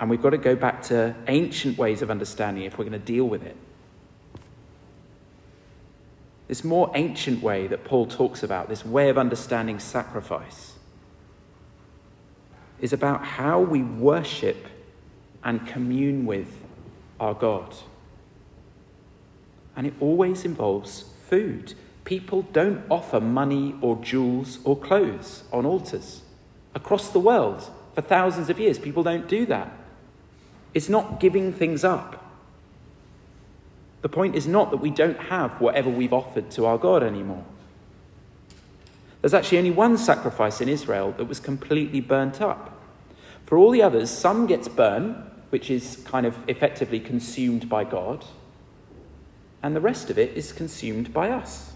And 0.00 0.10
we've 0.10 0.22
got 0.22 0.30
to 0.30 0.38
go 0.38 0.54
back 0.54 0.82
to 0.82 1.14
ancient 1.28 1.78
ways 1.78 2.02
of 2.02 2.10
understanding 2.10 2.64
if 2.64 2.78
we're 2.78 2.84
going 2.84 3.00
to 3.00 3.06
deal 3.06 3.24
with 3.24 3.44
it. 3.44 3.56
This 6.48 6.64
more 6.64 6.90
ancient 6.94 7.42
way 7.42 7.66
that 7.66 7.84
Paul 7.84 8.06
talks 8.06 8.42
about, 8.42 8.68
this 8.68 8.84
way 8.84 9.10
of 9.10 9.18
understanding 9.18 9.78
sacrifice, 9.78 10.72
is 12.80 12.92
about 12.92 13.24
how 13.24 13.60
we 13.60 13.82
worship 13.82 14.66
and 15.44 15.66
commune 15.66 16.24
with 16.24 16.60
our 17.20 17.34
God. 17.34 17.74
And 19.76 19.86
it 19.86 19.94
always 20.00 20.44
involves 20.44 21.04
food. 21.28 21.74
People 22.04 22.42
don't 22.52 22.82
offer 22.90 23.20
money 23.20 23.74
or 23.82 23.96
jewels 23.96 24.58
or 24.64 24.76
clothes 24.76 25.44
on 25.52 25.66
altars. 25.66 26.22
Across 26.74 27.10
the 27.10 27.20
world, 27.20 27.70
for 27.94 28.00
thousands 28.00 28.48
of 28.48 28.58
years, 28.58 28.78
people 28.78 29.02
don't 29.02 29.28
do 29.28 29.44
that. 29.46 29.70
It's 30.72 30.88
not 30.88 31.20
giving 31.20 31.52
things 31.52 31.84
up. 31.84 32.24
The 34.02 34.08
point 34.08 34.36
is 34.36 34.46
not 34.46 34.70
that 34.70 34.76
we 34.76 34.90
don't 34.90 35.18
have 35.18 35.60
whatever 35.60 35.90
we've 35.90 36.12
offered 36.12 36.50
to 36.52 36.66
our 36.66 36.78
God 36.78 37.02
anymore. 37.02 37.44
There's 39.20 39.34
actually 39.34 39.58
only 39.58 39.70
one 39.72 39.98
sacrifice 39.98 40.60
in 40.60 40.68
Israel 40.68 41.12
that 41.16 41.24
was 41.24 41.40
completely 41.40 42.00
burnt 42.00 42.40
up. 42.40 42.80
For 43.44 43.58
all 43.58 43.70
the 43.70 43.82
others, 43.82 44.10
some 44.10 44.46
gets 44.46 44.68
burned, 44.68 45.16
which 45.50 45.70
is 45.70 45.96
kind 46.04 46.26
of 46.26 46.36
effectively 46.48 47.00
consumed 47.00 47.68
by 47.68 47.84
God, 47.84 48.24
and 49.62 49.74
the 49.74 49.80
rest 49.80 50.10
of 50.10 50.18
it 50.18 50.36
is 50.36 50.52
consumed 50.52 51.12
by 51.12 51.30
us. 51.30 51.72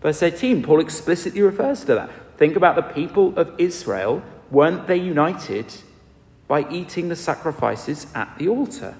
Verse 0.00 0.22
18, 0.22 0.62
Paul 0.62 0.80
explicitly 0.80 1.42
refers 1.42 1.80
to 1.84 1.94
that. 1.94 2.10
Think 2.38 2.56
about 2.56 2.76
the 2.76 2.82
people 2.82 3.38
of 3.38 3.52
Israel. 3.58 4.22
Weren't 4.50 4.86
they 4.86 4.96
united 4.96 5.66
by 6.48 6.68
eating 6.70 7.08
the 7.08 7.16
sacrifices 7.16 8.06
at 8.14 8.36
the 8.38 8.48
altar? 8.48 8.96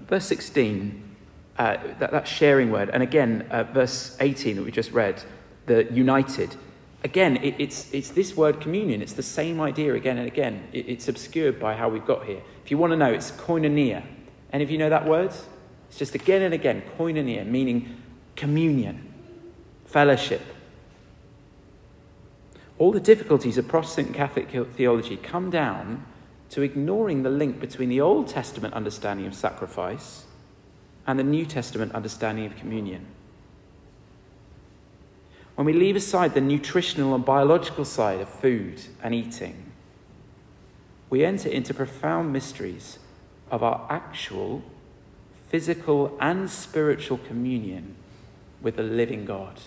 Verse 0.00 0.26
16, 0.26 1.16
uh, 1.58 1.76
that, 1.98 2.12
that 2.12 2.28
sharing 2.28 2.70
word, 2.70 2.90
and 2.90 3.02
again, 3.02 3.46
uh, 3.50 3.64
verse 3.64 4.16
18 4.20 4.56
that 4.56 4.64
we 4.64 4.70
just 4.70 4.92
read, 4.92 5.22
the 5.66 5.84
united. 5.92 6.56
Again, 7.04 7.36
it, 7.38 7.54
it's, 7.58 7.92
it's 7.92 8.10
this 8.10 8.36
word 8.36 8.60
communion. 8.60 9.02
It's 9.02 9.12
the 9.12 9.22
same 9.22 9.60
idea 9.60 9.94
again 9.94 10.18
and 10.18 10.26
again. 10.26 10.68
It, 10.72 10.88
it's 10.88 11.08
obscured 11.08 11.60
by 11.60 11.74
how 11.74 11.88
we've 11.88 12.06
got 12.06 12.24
here. 12.26 12.42
If 12.64 12.70
you 12.70 12.78
want 12.78 12.92
to 12.92 12.96
know, 12.96 13.12
it's 13.12 13.30
koinonia. 13.32 14.04
And 14.52 14.62
if 14.62 14.70
you 14.70 14.78
know 14.78 14.88
that 14.88 15.06
word, 15.06 15.32
it's 15.88 15.98
just 15.98 16.14
again 16.14 16.42
and 16.42 16.54
again, 16.54 16.82
koinonia, 16.96 17.46
meaning 17.46 18.02
communion, 18.36 19.12
fellowship. 19.84 20.42
All 22.78 22.92
the 22.92 23.00
difficulties 23.00 23.58
of 23.58 23.66
Protestant 23.66 24.14
Catholic 24.14 24.50
theology 24.50 25.16
come 25.16 25.50
down 25.50 26.06
to 26.50 26.62
ignoring 26.62 27.22
the 27.22 27.30
link 27.30 27.60
between 27.60 27.88
the 27.88 28.00
Old 28.00 28.28
Testament 28.28 28.74
understanding 28.74 29.26
of 29.26 29.34
sacrifice 29.34 30.24
and 31.06 31.18
the 31.18 31.24
New 31.24 31.44
Testament 31.44 31.94
understanding 31.94 32.46
of 32.46 32.56
communion. 32.56 33.06
When 35.54 35.66
we 35.66 35.72
leave 35.72 35.96
aside 35.96 36.34
the 36.34 36.40
nutritional 36.40 37.14
and 37.14 37.24
biological 37.24 37.84
side 37.84 38.20
of 38.20 38.28
food 38.28 38.80
and 39.02 39.14
eating, 39.14 39.72
we 41.10 41.24
enter 41.24 41.48
into 41.48 41.74
profound 41.74 42.32
mysteries 42.32 42.98
of 43.50 43.62
our 43.62 43.86
actual 43.90 44.62
physical 45.48 46.16
and 46.20 46.48
spiritual 46.50 47.18
communion 47.18 47.96
with 48.60 48.76
the 48.76 48.82
living 48.82 49.24
God 49.24 49.58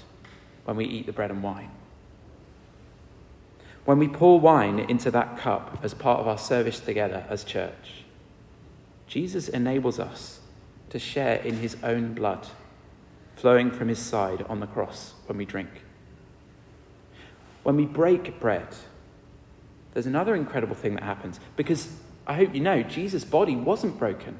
when 0.65 0.77
we 0.77 0.85
eat 0.85 1.07
the 1.07 1.11
bread 1.11 1.31
and 1.31 1.41
wine. 1.41 1.71
When 3.85 3.97
we 3.97 4.07
pour 4.07 4.39
wine 4.39 4.79
into 4.79 5.09
that 5.11 5.37
cup 5.37 5.79
as 5.81 5.93
part 5.93 6.19
of 6.19 6.27
our 6.27 6.37
service 6.37 6.79
together 6.79 7.25
as 7.29 7.43
church, 7.43 8.03
Jesus 9.07 9.49
enables 9.49 9.99
us 9.99 10.39
to 10.89 10.99
share 10.99 11.37
in 11.37 11.57
his 11.57 11.77
own 11.83 12.13
blood 12.13 12.47
flowing 13.35 13.71
from 13.71 13.87
his 13.87 13.99
side 13.99 14.45
on 14.47 14.59
the 14.59 14.67
cross 14.67 15.13
when 15.25 15.37
we 15.37 15.45
drink. 15.45 15.69
When 17.63 17.75
we 17.75 17.85
break 17.85 18.39
bread, 18.39 18.67
there's 19.93 20.05
another 20.05 20.35
incredible 20.35 20.75
thing 20.75 20.95
that 20.95 21.03
happens 21.03 21.39
because 21.55 21.89
I 22.27 22.35
hope 22.35 22.53
you 22.53 22.61
know 22.61 22.83
Jesus' 22.83 23.25
body 23.25 23.55
wasn't 23.55 23.97
broken. 23.97 24.37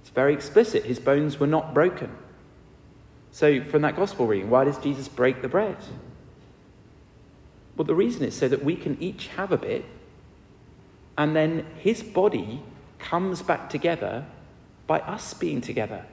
It's 0.00 0.10
very 0.10 0.32
explicit. 0.32 0.84
His 0.84 0.98
bones 0.98 1.40
were 1.40 1.46
not 1.46 1.74
broken. 1.74 2.10
So, 3.32 3.62
from 3.62 3.82
that 3.82 3.96
gospel 3.96 4.26
reading, 4.26 4.50
why 4.50 4.64
does 4.64 4.78
Jesus 4.78 5.08
break 5.08 5.42
the 5.42 5.48
bread? 5.48 5.76
Well, 7.80 7.86
the 7.86 7.94
reason 7.94 8.24
is 8.24 8.36
so 8.36 8.46
that 8.46 8.62
we 8.62 8.76
can 8.76 8.98
each 9.00 9.28
have 9.28 9.52
a 9.52 9.56
bit, 9.56 9.86
and 11.16 11.34
then 11.34 11.64
his 11.78 12.02
body 12.02 12.60
comes 12.98 13.40
back 13.40 13.70
together 13.70 14.26
by 14.86 15.00
us 15.00 15.32
being 15.32 15.62
together. 15.62 16.04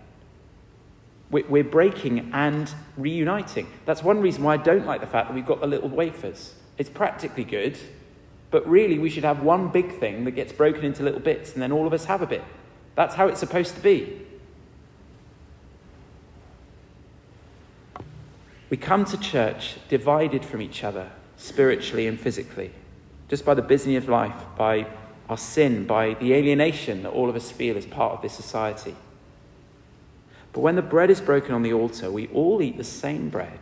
We're 1.29 1.65
breaking 1.65 2.31
and 2.31 2.73
reuniting. 2.95 3.67
That's 3.85 4.01
one 4.01 4.21
reason 4.21 4.43
why 4.43 4.53
I 4.53 4.57
don't 4.57 4.85
like 4.85 5.01
the 5.01 5.07
fact 5.07 5.27
that 5.27 5.33
we've 5.35 5.45
got 5.45 5.59
the 5.59 5.67
little 5.67 5.89
wafers. 5.89 6.55
It's 6.77 6.89
practically 6.89 7.43
good, 7.43 7.77
but 8.49 8.65
really 8.65 8.97
we 8.97 9.09
should 9.09 9.25
have 9.25 9.43
one 9.43 9.67
big 9.67 9.99
thing 9.99 10.23
that 10.23 10.31
gets 10.31 10.53
broken 10.53 10.85
into 10.85 11.03
little 11.03 11.19
bits, 11.19 11.51
and 11.51 11.61
then 11.61 11.73
all 11.73 11.85
of 11.85 11.91
us 11.91 12.05
have 12.05 12.21
a 12.21 12.27
bit. 12.27 12.45
That's 12.95 13.15
how 13.15 13.27
it's 13.27 13.41
supposed 13.41 13.75
to 13.75 13.81
be. 13.81 14.25
We 18.69 18.77
come 18.77 19.03
to 19.03 19.17
church 19.17 19.75
divided 19.89 20.45
from 20.45 20.61
each 20.61 20.85
other, 20.85 21.11
spiritually 21.37 22.07
and 22.07 22.19
physically, 22.19 22.71
just 23.29 23.45
by 23.45 23.53
the 23.53 23.61
busyness 23.61 24.03
of 24.03 24.09
life, 24.09 24.35
by 24.57 24.87
our 25.29 25.37
sin, 25.37 25.85
by 25.85 26.15
the 26.15 26.33
alienation 26.33 27.03
that 27.03 27.09
all 27.11 27.29
of 27.29 27.35
us 27.35 27.51
feel 27.51 27.77
as 27.77 27.85
part 27.85 28.13
of 28.13 28.21
this 28.21 28.33
society. 28.33 28.95
But 30.53 30.61
when 30.61 30.75
the 30.75 30.81
bread 30.81 31.09
is 31.09 31.21
broken 31.21 31.53
on 31.53 31.61
the 31.61 31.73
altar, 31.73 32.09
we 32.11 32.27
all 32.29 32.61
eat 32.61 32.77
the 32.77 32.83
same 32.83 33.29
bread, 33.29 33.59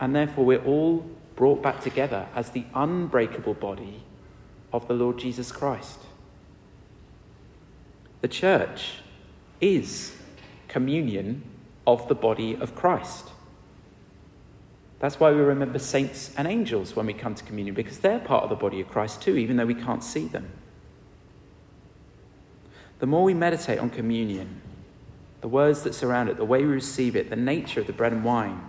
and 0.00 0.14
therefore 0.14 0.44
we're 0.44 0.64
all 0.64 1.04
brought 1.34 1.62
back 1.62 1.80
together 1.82 2.26
as 2.34 2.50
the 2.50 2.64
unbreakable 2.74 3.54
body 3.54 4.02
of 4.72 4.88
the 4.88 4.94
Lord 4.94 5.18
Jesus 5.18 5.52
Christ. 5.52 5.98
The 8.22 8.28
church 8.28 8.94
is 9.60 10.16
communion 10.68 11.42
of 11.86 12.08
the 12.08 12.14
body 12.14 12.56
of 12.56 12.74
Christ. 12.74 13.28
That's 14.98 15.20
why 15.20 15.30
we 15.30 15.40
remember 15.40 15.78
saints 15.78 16.32
and 16.36 16.48
angels 16.48 16.96
when 16.96 17.06
we 17.06 17.12
come 17.12 17.34
to 17.34 17.44
communion, 17.44 17.74
because 17.74 17.98
they're 17.98 18.18
part 18.18 18.44
of 18.44 18.50
the 18.50 18.56
body 18.56 18.80
of 18.80 18.88
Christ 18.88 19.20
too, 19.20 19.36
even 19.36 19.56
though 19.56 19.66
we 19.66 19.74
can't 19.74 20.02
see 20.02 20.26
them. 20.26 20.50
The 22.98 23.06
more 23.06 23.22
we 23.22 23.34
meditate 23.34 23.78
on 23.78 23.90
communion, 23.90 24.62
the 25.42 25.48
words 25.48 25.82
that 25.82 25.94
surround 25.94 26.30
it, 26.30 26.38
the 26.38 26.46
way 26.46 26.64
we 26.64 26.72
receive 26.72 27.14
it, 27.14 27.28
the 27.28 27.36
nature 27.36 27.80
of 27.80 27.86
the 27.86 27.92
bread 27.92 28.12
and 28.12 28.24
wine, 28.24 28.60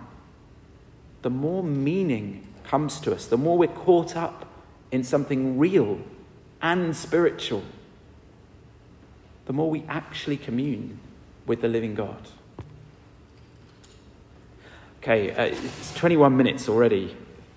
the 1.22 1.30
more 1.30 1.64
meaning 1.64 2.46
comes 2.62 3.00
to 3.00 3.14
us, 3.14 3.26
the 3.26 3.38
more 3.38 3.56
we're 3.56 3.68
caught 3.68 4.14
up 4.14 4.46
in 4.92 5.02
something 5.02 5.58
real 5.58 5.98
and 6.60 6.94
spiritual, 6.94 7.62
the 9.46 9.52
more 9.54 9.70
we 9.70 9.82
actually 9.88 10.36
commune 10.36 11.00
with 11.46 11.62
the 11.62 11.68
living 11.68 11.94
God. 11.94 12.28
Okay, 15.02 15.30
uh, 15.30 15.44
it's 15.44 15.94
21 15.94 16.36
minutes 16.36 16.68
already. 16.68 17.16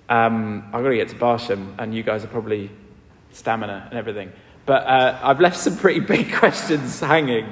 Um, 0.10 0.63
I've 0.67 0.84
got 0.84 0.89
to 0.89 0.95
get 0.95 1.10
to 1.10 1.15
Barsham, 1.15 1.73
and 1.80 1.93
you 1.95 2.04
guys 2.04 2.23
are 2.23 2.27
probably 2.27 2.69
stamina 3.32 3.88
and 3.89 3.97
everything. 3.97 4.32
But 4.67 4.86
uh, 4.86 5.19
I've 5.23 5.39
left 5.39 5.58
some 5.58 5.75
pretty 5.75 5.99
big 6.15 6.34
questions 6.34 6.99
hanging. 6.99 7.51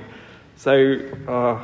So 0.58 1.00
uh, 1.28 1.64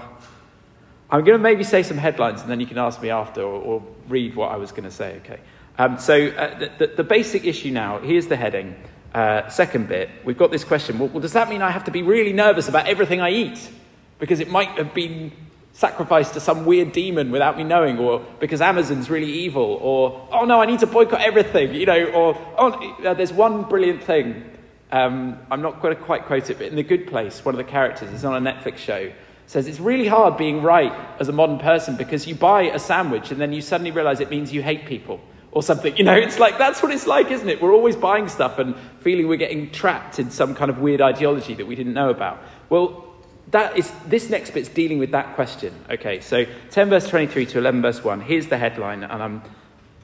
I'm 1.12 1.24
going 1.24 1.38
to 1.38 1.44
maybe 1.44 1.64
say 1.64 1.84
some 1.84 1.98
headlines 1.98 2.42
and 2.42 2.50
then 2.50 2.60
you 2.60 2.66
can 2.66 2.78
ask 2.78 3.02
me 3.02 3.10
after 3.10 3.42
or, 3.42 3.62
or 3.62 3.84
read 4.08 4.36
what 4.36 4.52
I 4.52 4.56
was 4.56 4.72
going 4.72 4.86
to 4.86 4.92
say, 4.92 5.18
okay? 5.18 5.40
Um, 5.78 6.00
so 6.00 6.28
uh, 6.30 6.58
the, 6.58 6.72
the, 6.78 6.88
the, 6.88 7.04
basic 7.04 7.44
issue 7.44 7.72
now 7.72 8.00
here's 8.00 8.28
the 8.28 8.38
heading. 8.38 8.76
Uh, 9.14 9.48
second 9.50 9.90
bit, 9.90 10.10
we've 10.24 10.38
got 10.38 10.50
this 10.50 10.64
question 10.64 10.98
well, 10.98 11.10
well, 11.10 11.20
does 11.20 11.34
that 11.34 11.50
mean 11.50 11.62
I 11.62 11.72
have 11.72 11.84
to 11.84 11.92
be 11.92 12.02
really 12.02 12.34
nervous 12.34 12.70
about 12.70 12.88
everything 12.88 13.22
I 13.22 13.30
eat? 13.30 13.70
Because 14.18 14.40
it 14.40 14.50
might 14.50 14.70
have 14.78 14.94
been 14.94 15.32
sacrificed 15.76 16.34
to 16.34 16.40
some 16.40 16.66
weird 16.66 16.92
demon 16.92 17.32
without 17.32 17.58
me 17.58 17.64
knowing, 17.64 18.00
or 18.00 18.26
because 18.40 18.62
Amazon's 18.62 19.10
really 19.10 19.32
evil, 19.32 19.78
or 19.82 20.28
oh 20.32 20.46
no, 20.46 20.62
I 20.62 20.66
need 20.66 20.80
to 20.80 20.88
boycott 20.88 21.22
everything, 21.22 21.76
you 21.76 21.86
know, 21.86 22.06
or 22.06 22.36
oh, 22.58 22.98
uh, 23.06 23.14
there's 23.14 23.32
one 23.34 23.64
brilliant 23.64 24.04
thing 24.04 24.52
um, 24.92 25.38
I'm 25.52 25.62
not 25.62 25.82
going 25.82 25.96
to 25.96 26.02
quite 26.02 26.26
quote 26.26 26.50
it, 26.50 26.58
but 26.58 26.68
in 26.68 26.76
The 26.76 26.84
Good 26.84 27.08
Place, 27.08 27.44
one 27.44 27.54
of 27.56 27.58
the 27.58 27.70
characters 27.70 28.12
it's 28.14 28.24
on 28.24 28.48
a 28.48 28.52
Netflix 28.54 28.78
show, 28.78 29.12
says 29.48 29.68
it's 29.68 29.80
really 29.80 30.08
hard 30.08 30.38
being 30.38 30.62
right 30.62 30.94
as 31.20 31.28
a 31.28 31.32
modern 31.32 31.60
person 31.60 31.96
because 31.96 32.28
you 32.28 32.34
buy 32.36 32.64
a 32.64 32.80
sandwich 32.80 33.32
and 33.32 33.40
then 33.40 33.52
you 33.54 33.62
suddenly 33.62 33.92
realize 33.92 34.20
it 34.20 34.30
means 34.30 34.54
you 34.54 34.64
hate 34.64 34.86
people 34.86 35.20
or 35.52 35.62
something. 35.62 35.96
You 35.98 36.04
know, 36.04 36.16
it's 36.16 36.40
like 36.40 36.58
that's 36.58 36.82
what 36.82 36.92
it's 36.92 37.08
like, 37.08 37.30
isn't 37.30 37.48
it? 37.50 37.62
We're 37.62 37.74
always 37.74 37.96
buying 37.96 38.28
stuff 38.28 38.58
and 38.58 38.76
feeling 39.02 39.28
we're 39.28 39.38
getting 39.38 39.72
trapped 39.72 40.18
in 40.18 40.32
some 40.32 40.56
kind 40.56 40.70
of 40.70 40.80
weird 40.80 41.02
ideology 41.02 41.54
that 41.56 41.66
we 41.66 41.76
didn't 41.76 41.94
know 41.94 42.10
about. 42.10 42.42
Well, 42.70 43.15
that 43.52 43.78
is 43.78 43.92
this 44.08 44.30
next 44.30 44.52
bit's 44.52 44.70
dealing 44.70 44.98
with 44.98 45.12
that 45.12 45.36
question. 45.36 45.74
Okay, 45.90 46.20
so 46.20 46.46
10 46.72 46.90
verse 46.90 47.08
23 47.08 47.46
to 47.48 47.58
11 47.60 47.82
verse 47.82 48.04
1. 48.04 48.22
Here's 48.22 48.48
the 48.48 48.58
headline, 48.58 49.04
and 49.04 49.22
I'm, 49.22 49.42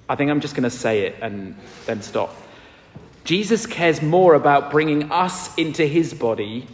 I 0.07 0.15
think 0.15 0.31
I'm 0.31 0.41
just 0.41 0.55
going 0.55 0.63
to 0.63 0.69
say 0.69 1.01
it 1.07 1.15
and 1.21 1.55
then 1.85 2.01
stop. 2.01 2.35
Jesus 3.23 3.65
cares 3.65 4.01
more 4.01 4.33
about 4.33 4.71
bringing 4.71 5.11
us 5.11 5.53
into 5.55 5.85
his 5.85 6.13
body 6.13 6.67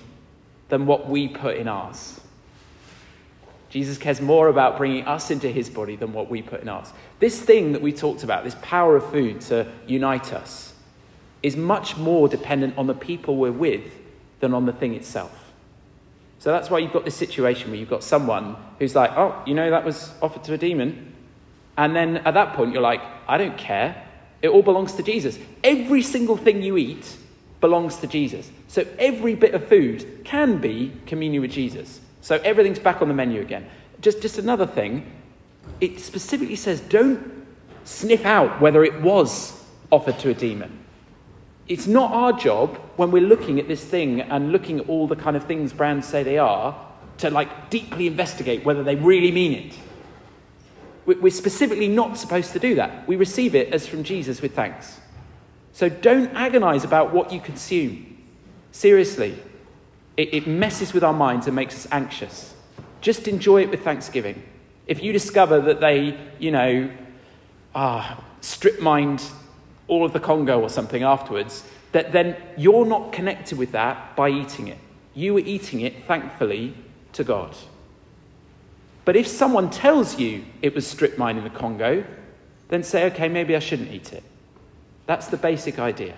than 0.70 0.86
what 0.86 1.10
we 1.10 1.28
put 1.28 1.58
in 1.58 1.68
ours. 1.68 2.20
Jesus 3.70 3.98
cares 3.98 4.22
more 4.22 4.48
about 4.48 4.78
bringing 4.78 5.06
us 5.06 5.30
into 5.30 5.50
his 5.50 5.70
body 5.70 5.96
than 5.98 6.14
what 6.14 6.30
we 6.30 6.42
put 6.42 6.62
in 6.62 6.70
ours. 6.70 6.94
This 7.20 7.42
thing 7.42 7.74
that 7.74 7.82
we 7.82 7.92
talked 7.92 8.24
about, 8.24 8.44
this 8.44 8.56
power 8.62 8.96
of 8.96 9.10
food 9.12 9.42
to 9.42 9.68
unite 9.86 10.32
us, 10.32 10.74
is 11.44 11.56
much 11.56 11.98
more 11.98 12.28
dependent 12.28 12.78
on 12.78 12.88
the 12.88 12.94
people 12.94 13.36
we're 13.36 13.52
with 13.52 13.84
than 14.40 14.54
on 14.54 14.66
the 14.66 14.74
thing 14.74 14.94
itself. 14.94 15.47
So 16.40 16.52
that's 16.52 16.70
why 16.70 16.80
you've 16.80 16.94
got 16.94 17.06
this 17.06 17.16
situation 17.16 17.72
where 17.72 17.80
you've 17.80 17.90
got 17.90 18.04
someone 18.04 18.56
who's 18.80 18.96
like, 18.96 19.12
oh, 19.18 19.42
you 19.46 19.54
know, 19.54 19.70
that 19.72 19.84
was 19.84 20.12
offered 20.22 20.44
to 20.46 20.54
a 20.54 20.58
demon. 20.58 21.14
And 21.78 21.96
then 21.96 22.18
at 22.18 22.34
that 22.36 22.54
point, 22.54 22.74
you're 22.74 22.82
like, 22.82 23.02
I 23.28 23.38
don't 23.38 23.58
care. 23.58 24.04
It 24.42 24.50
all 24.50 24.62
belongs 24.62 24.94
to 24.94 25.04
Jesus. 25.04 25.40
Every 25.64 26.02
single 26.02 26.38
thing 26.38 26.62
you 26.62 26.78
eat 26.78 27.18
belongs 27.60 27.98
to 27.98 28.08
Jesus. 28.08 28.52
So 28.68 28.86
every 29.00 29.36
bit 29.36 29.56
of 29.56 29.68
food 29.68 30.22
can 30.24 30.60
be 30.60 30.94
communion 31.06 31.42
with 31.42 31.52
Jesus. 31.52 32.00
So 32.22 32.36
everything's 32.44 32.80
back 32.80 33.02
on 33.02 33.08
the 33.08 33.14
menu 33.14 33.42
again. 33.42 33.68
Just, 34.02 34.22
just 34.22 34.38
another 34.38 34.68
thing, 34.68 35.12
it 35.82 36.00
specifically 36.00 36.56
says 36.56 36.82
don't 36.82 37.46
sniff 37.84 38.26
out 38.26 38.62
whether 38.62 38.84
it 38.84 39.02
was 39.02 39.64
offered 39.92 40.20
to 40.20 40.30
a 40.30 40.34
demon. 40.34 40.84
It's 41.68 41.88
not 41.88 42.12
our 42.12 42.34
job 42.34 42.78
when 42.96 43.12
we're 43.12 43.28
looking 43.28 43.60
at 43.60 43.68
this 43.68 43.84
thing 43.84 44.22
and 44.22 44.52
looking 44.52 44.80
at 44.80 44.90
all 44.90 45.08
the 45.08 45.16
kind 45.16 45.36
of 45.36 45.44
things 45.44 45.74
brands 45.74 46.08
say 46.08 46.24
they 46.24 46.38
are 46.38 46.76
to 47.18 47.30
like 47.30 47.70
deeply 47.70 48.08
investigate 48.08 48.64
whether 48.64 48.84
they 48.84 48.96
really 48.96 49.32
mean 49.32 49.54
it. 49.54 49.78
We're 51.06 51.32
specifically 51.32 51.88
not 51.88 52.18
supposed 52.18 52.52
to 52.54 52.60
do 52.60 52.76
that. 52.76 53.08
We 53.08 53.16
receive 53.16 53.56
it 53.56 53.74
as 53.74 53.88
from 53.88 54.04
Jesus 54.04 54.42
with 54.42 54.54
thanks. 54.54 55.00
So 55.72 55.90
don't 55.90 56.34
agonize 56.36 56.84
about 56.84 57.14
what 57.14 57.32
you 57.32 57.40
consume. 57.40 58.18
Seriously, 58.72 59.38
it, 60.18 60.34
it 60.34 60.48
messes 60.48 60.94
with 60.94 61.04
our 61.04 61.14
minds 61.14 61.48
and 61.48 61.56
makes 61.56 61.76
us 61.76 61.88
anxious. 61.92 62.54
Just 63.00 63.28
enjoy 63.28 63.62
it 63.62 63.70
with 63.70 63.84
thanksgiving. 63.84 64.42
If 64.86 65.02
you 65.02 65.14
discover 65.14 65.62
that 65.62 65.80
they, 65.80 66.20
you 66.40 66.52
know, 66.52 66.92
ah, 67.76 68.24
strip 68.42 68.82
mined 68.82 69.24
all 69.88 70.06
of 70.06 70.14
the 70.14 70.20
Congo 70.20 70.60
or 70.60 70.70
something 70.70 71.04
afterwards, 71.04 71.64
that 71.92 72.12
then 72.12 72.36
you're 72.58 72.86
not 72.86 73.12
connected 73.12 73.58
with 73.58 73.72
that 73.72 74.16
by 74.16 74.30
eating 74.30 74.68
it. 74.68 74.78
You 75.14 75.34
were 75.34 75.40
eating 75.40 75.82
it, 75.82 76.06
thankfully, 76.06 76.76
to 77.14 77.24
God. 77.24 77.56
But 79.06 79.16
if 79.16 79.28
someone 79.28 79.70
tells 79.70 80.20
you 80.20 80.44
it 80.62 80.76
was 80.76 80.86
strip 80.86 81.18
mine 81.18 81.38
in 81.38 81.44
the 81.44 81.50
Congo, 81.50 82.06
then 82.68 82.84
say, 82.84 83.06
okay, 83.06 83.30
maybe 83.30 83.56
I 83.56 83.60
shouldn't 83.60 83.92
eat 83.92 84.12
it. 84.12 84.24
That's 85.06 85.28
the 85.28 85.38
basic 85.38 85.80
idea. 85.80 86.16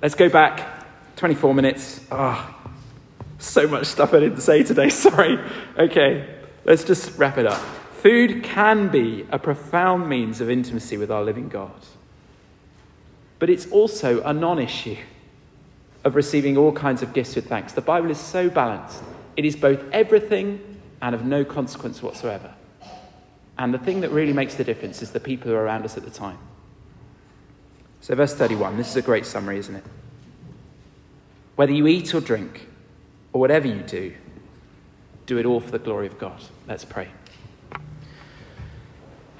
Let's 0.00 0.14
go 0.14 0.30
back 0.30 0.86
24 1.16 1.54
minutes. 1.54 2.00
Ah, 2.10 2.56
oh, 2.64 2.70
so 3.38 3.68
much 3.68 3.86
stuff 3.86 4.14
I 4.14 4.20
didn't 4.20 4.40
say 4.40 4.62
today. 4.62 4.88
Sorry. 4.88 5.38
Okay, 5.78 6.26
let's 6.64 6.84
just 6.84 7.18
wrap 7.18 7.36
it 7.36 7.46
up. 7.46 7.62
Food 8.00 8.42
can 8.42 8.88
be 8.88 9.26
a 9.30 9.38
profound 9.38 10.08
means 10.08 10.40
of 10.40 10.48
intimacy 10.48 10.96
with 10.96 11.10
our 11.10 11.22
living 11.22 11.50
God, 11.50 11.82
but 13.38 13.50
it's 13.50 13.70
also 13.70 14.22
a 14.22 14.32
non 14.32 14.58
issue 14.58 14.96
of 16.04 16.14
receiving 16.14 16.56
all 16.56 16.72
kinds 16.72 17.02
of 17.02 17.12
gifts 17.12 17.36
with 17.36 17.46
thanks. 17.46 17.74
The 17.74 17.82
Bible 17.82 18.10
is 18.10 18.18
so 18.18 18.48
balanced. 18.48 19.02
It 19.36 19.44
is 19.44 19.54
both 19.54 19.84
everything 19.92 20.80
and 21.02 21.14
of 21.14 21.26
no 21.26 21.44
consequence 21.44 22.02
whatsoever. 22.02 22.54
And 23.58 23.74
the 23.74 23.78
thing 23.78 24.00
that 24.00 24.10
really 24.10 24.32
makes 24.32 24.54
the 24.54 24.64
difference 24.64 25.02
is 25.02 25.10
the 25.10 25.20
people 25.20 25.50
who 25.50 25.54
are 25.54 25.62
around 25.62 25.84
us 25.84 25.98
at 25.98 26.04
the 26.04 26.10
time. 26.10 26.38
So, 28.00 28.14
verse 28.14 28.34
31, 28.34 28.78
this 28.78 28.88
is 28.88 28.96
a 28.96 29.02
great 29.02 29.26
summary, 29.26 29.58
isn't 29.58 29.76
it? 29.76 29.84
Whether 31.56 31.72
you 31.72 31.86
eat 31.86 32.14
or 32.14 32.22
drink, 32.22 32.66
or 33.34 33.42
whatever 33.42 33.68
you 33.68 33.82
do, 33.82 34.14
do 35.26 35.36
it 35.36 35.44
all 35.44 35.60
for 35.60 35.70
the 35.70 35.78
glory 35.78 36.06
of 36.06 36.18
God. 36.18 36.40
Let's 36.66 36.86
pray. 36.86 37.08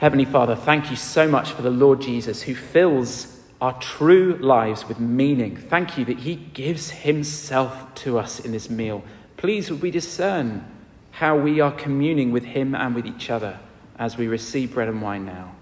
Heavenly 0.01 0.25
Father, 0.25 0.57
thank 0.57 0.91
you 0.91 0.97
so 0.97 1.29
much 1.29 1.53
for 1.53 1.61
the 1.61 1.71
Lord 1.71 2.01
Jesus 2.01 2.41
who 2.41 2.55
fills 2.55 3.39
our 3.61 3.79
true 3.81 4.39
lives 4.41 4.89
with 4.89 4.99
meaning. 4.99 5.59
Thank 5.59 5.99
you 5.99 6.07
that 6.07 6.21
he 6.21 6.37
gives 6.37 6.89
himself 6.89 7.95
to 7.97 8.19
us 8.19 8.41
in 8.41 8.53
this 8.53 8.71
meal. 8.71 9.05
Please, 9.37 9.71
would 9.71 9.83
we 9.83 9.91
discern 9.91 10.65
how 11.11 11.37
we 11.37 11.61
are 11.61 11.73
communing 11.73 12.33
with 12.33 12.45
him 12.45 12.75
and 12.75 12.95
with 12.95 13.05
each 13.05 13.29
other 13.29 13.61
as 13.99 14.17
we 14.17 14.27
receive 14.27 14.73
bread 14.73 14.89
and 14.89 15.03
wine 15.03 15.27
now. 15.27 15.55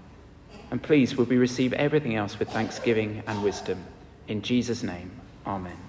And 0.71 0.81
please, 0.81 1.17
would 1.17 1.27
we 1.27 1.35
receive 1.35 1.73
everything 1.73 2.15
else 2.15 2.39
with 2.39 2.49
thanksgiving 2.49 3.23
and 3.27 3.43
wisdom. 3.43 3.83
In 4.29 4.41
Jesus' 4.41 4.83
name, 4.83 5.11
amen. 5.45 5.88